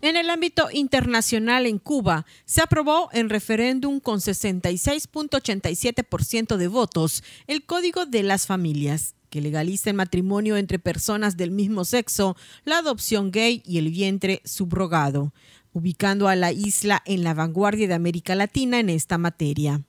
[0.02, 7.66] En el ámbito internacional en Cuba, se aprobó en referéndum con 66.87% de votos el
[7.66, 13.30] Código de las Familias que legaliza el matrimonio entre personas del mismo sexo, la adopción
[13.30, 15.32] gay y el vientre subrogado,
[15.72, 19.80] ubicando a la isla en la vanguardia de América Latina en esta materia.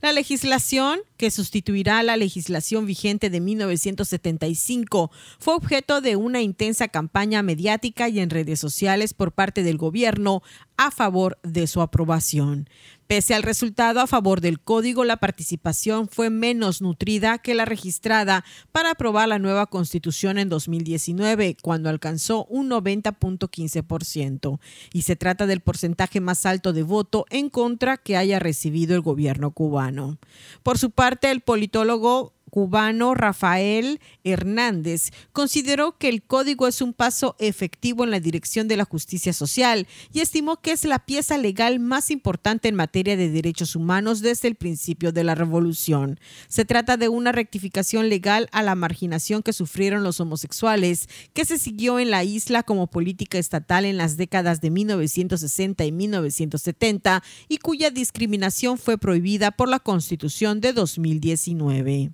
[0.00, 6.88] La legislación, que sustituirá a la legislación vigente de 1975, fue objeto de una intensa
[6.88, 10.42] campaña mediática y en redes sociales por parte del gobierno
[10.76, 12.68] a favor de su aprobación.
[13.08, 18.44] Pese al resultado a favor del código, la participación fue menos nutrida que la registrada
[18.70, 24.60] para aprobar la nueva constitución en 2019, cuando alcanzó un 90.15%.
[24.92, 29.00] Y se trata del porcentaje más alto de voto en contra que haya recibido el
[29.00, 30.18] gobierno cubano.
[30.62, 37.36] Por su parte, el politólogo cubano Rafael Hernández consideró que el código es un paso
[37.38, 41.78] efectivo en la dirección de la justicia social y estimó que es la pieza legal
[41.78, 46.18] más importante en materia de derechos humanos desde el principio de la revolución.
[46.48, 51.60] Se trata de una rectificación legal a la marginación que sufrieron los homosexuales, que se
[51.60, 57.58] siguió en la isla como política estatal en las décadas de 1960 y 1970 y
[57.58, 62.10] cuya discriminación fue prohibida por la Constitución de 2019.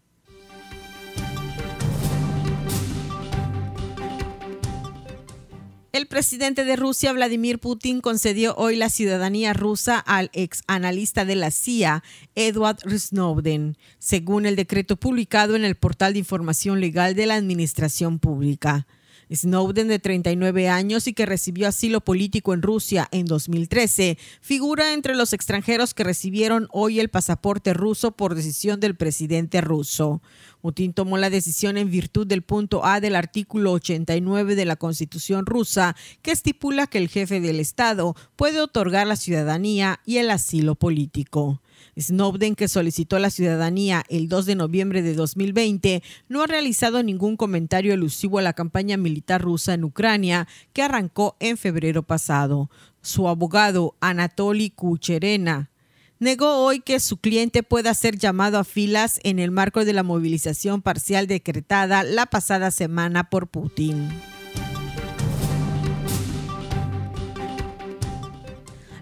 [5.95, 11.37] El presidente de Rusia, Vladimir Putin, concedió hoy la ciudadanía rusa al ex analista de
[11.37, 12.03] la CIA,
[12.35, 18.19] Edward Snowden, según el decreto publicado en el portal de información legal de la Administración
[18.19, 18.89] Pública.
[19.35, 25.15] Snowden, de 39 años y que recibió asilo político en Rusia en 2013, figura entre
[25.15, 30.23] los extranjeros que recibieron hoy el pasaporte ruso por decisión del presidente ruso.
[30.61, 35.45] Putin tomó la decisión en virtud del punto A del artículo 89 de la Constitución
[35.45, 40.75] rusa, que estipula que el jefe del Estado puede otorgar la ciudadanía y el asilo
[40.75, 41.61] político.
[41.99, 47.37] Snowden, que solicitó la ciudadanía el 2 de noviembre de 2020, no ha realizado ningún
[47.37, 52.71] comentario elusivo a la campaña militar rusa en Ucrania, que arrancó en febrero pasado.
[53.03, 55.71] Su abogado, Anatoly Kucherena,
[56.19, 60.03] negó hoy que su cliente pueda ser llamado a filas en el marco de la
[60.03, 64.09] movilización parcial decretada la pasada semana por Putin.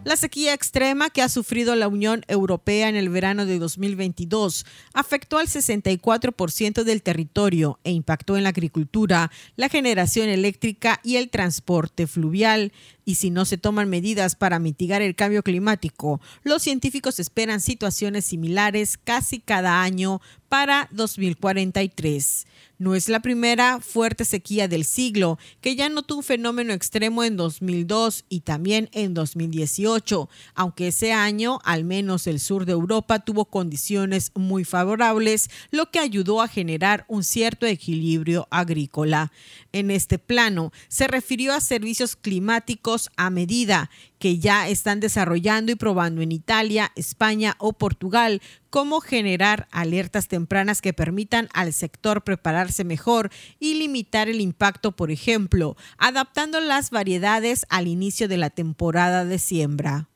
[0.05, 5.39] La sequía extrema que ha sufrido la Unión Europea en el verano de 2022 afectó
[5.39, 12.09] al 64% del territorio e impactó en la agricultura, la generación eléctrica y el transporte
[12.09, 12.73] fluvial.
[13.05, 18.25] Y si no se toman medidas para mitigar el cambio climático, los científicos esperan situaciones
[18.25, 22.47] similares casi cada año para 2043.
[22.83, 27.37] No es la primera fuerte sequía del siglo, que ya notó un fenómeno extremo en
[27.37, 33.45] 2002 y también en 2018, aunque ese año al menos el sur de Europa tuvo
[33.45, 39.31] condiciones muy favorables, lo que ayudó a generar un cierto equilibrio agrícola.
[39.71, 43.91] En este plano se refirió a servicios climáticos a medida
[44.23, 50.81] que ya están desarrollando y probando en Italia, España o Portugal cómo generar alertas tempranas
[50.81, 57.67] que permitan al sector prepararse mejor y limitar el impacto, por ejemplo, adaptando las variedades
[57.69, 60.12] al inicio de la temporada de siembra.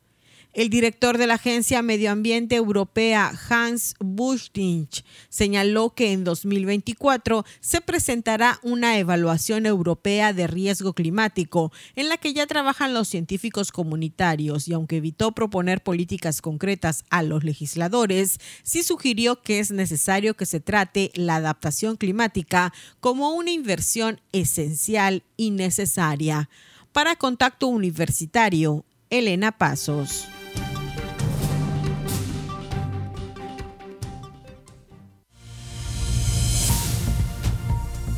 [0.56, 4.88] El director de la Agencia Medio Ambiente Europea, Hans Buschdink,
[5.28, 12.32] señaló que en 2024 se presentará una evaluación europea de riesgo climático, en la que
[12.32, 18.82] ya trabajan los científicos comunitarios y aunque evitó proponer políticas concretas a los legisladores, sí
[18.82, 25.50] sugirió que es necesario que se trate la adaptación climática como una inversión esencial y
[25.50, 26.48] necesaria.
[26.92, 30.26] Para Contacto Universitario, Elena Pasos.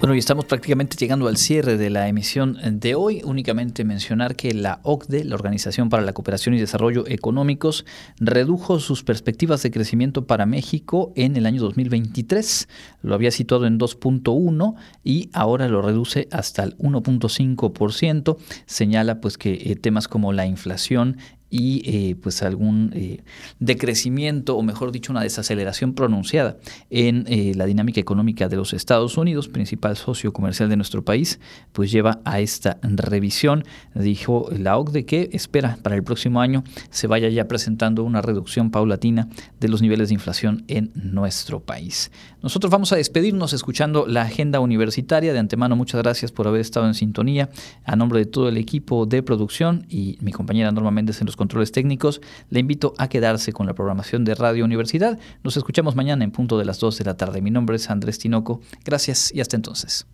[0.00, 3.20] Bueno, y estamos prácticamente llegando al cierre de la emisión de hoy.
[3.22, 7.84] Únicamente mencionar que la OCDE, la Organización para la Cooperación y Desarrollo Económicos,
[8.18, 12.66] redujo sus perspectivas de crecimiento para México en el año 2023.
[13.02, 14.74] Lo había situado en 2.1
[15.04, 18.38] y ahora lo reduce hasta el 1.5%.
[18.64, 21.18] Señala pues que eh, temas como la inflación
[21.50, 23.22] y eh, pues algún eh,
[23.58, 26.56] decrecimiento o mejor dicho una desaceleración pronunciada
[26.88, 31.40] en eh, la dinámica económica de los Estados Unidos, principal socio comercial de nuestro país,
[31.72, 33.64] pues lleva a esta revisión.
[33.94, 38.70] Dijo la OCDE que espera para el próximo año se vaya ya presentando una reducción
[38.70, 39.28] paulatina
[39.58, 42.10] de los niveles de inflación en nuestro país.
[42.42, 45.32] Nosotros vamos a despedirnos escuchando la agenda universitaria.
[45.32, 47.50] De antemano, muchas gracias por haber estado en sintonía.
[47.84, 51.36] A nombre de todo el equipo de producción y mi compañera Norma Méndez en los
[51.40, 52.20] controles técnicos,
[52.50, 55.18] le invito a quedarse con la programación de Radio Universidad.
[55.42, 57.40] Nos escuchamos mañana en punto de las 2 de la tarde.
[57.40, 58.60] Mi nombre es Andrés Tinoco.
[58.84, 60.06] Gracias y hasta entonces.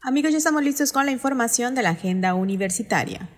[0.00, 3.28] Amigos, ya estamos listos con la información de la agenda universitaria.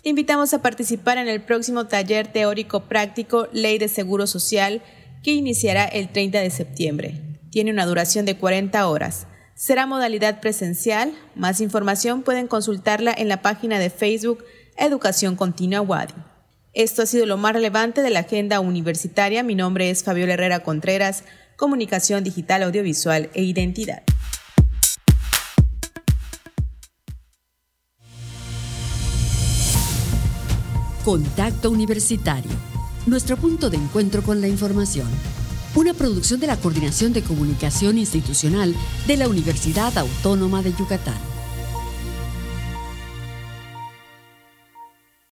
[0.02, 4.80] Te invitamos a participar en el próximo taller teórico práctico Ley de Seguro Social
[5.22, 7.20] que iniciará el 30 de septiembre.
[7.50, 9.26] Tiene una duración de 40 horas.
[9.54, 11.12] Será modalidad presencial.
[11.34, 14.42] Más información pueden consultarla en la página de Facebook
[14.78, 16.14] Educación Continua Wadi.
[16.72, 19.42] Esto ha sido lo más relevante de la agenda universitaria.
[19.42, 21.24] Mi nombre es Fabiola Herrera Contreras,
[21.58, 24.04] Comunicación Digital, Audiovisual e Identidad.
[31.04, 32.52] Contacto Universitario,
[33.06, 35.08] nuestro punto de encuentro con la información
[35.74, 38.74] una producción de la Coordinación de Comunicación Institucional
[39.06, 41.37] de la Universidad Autónoma de Yucatán.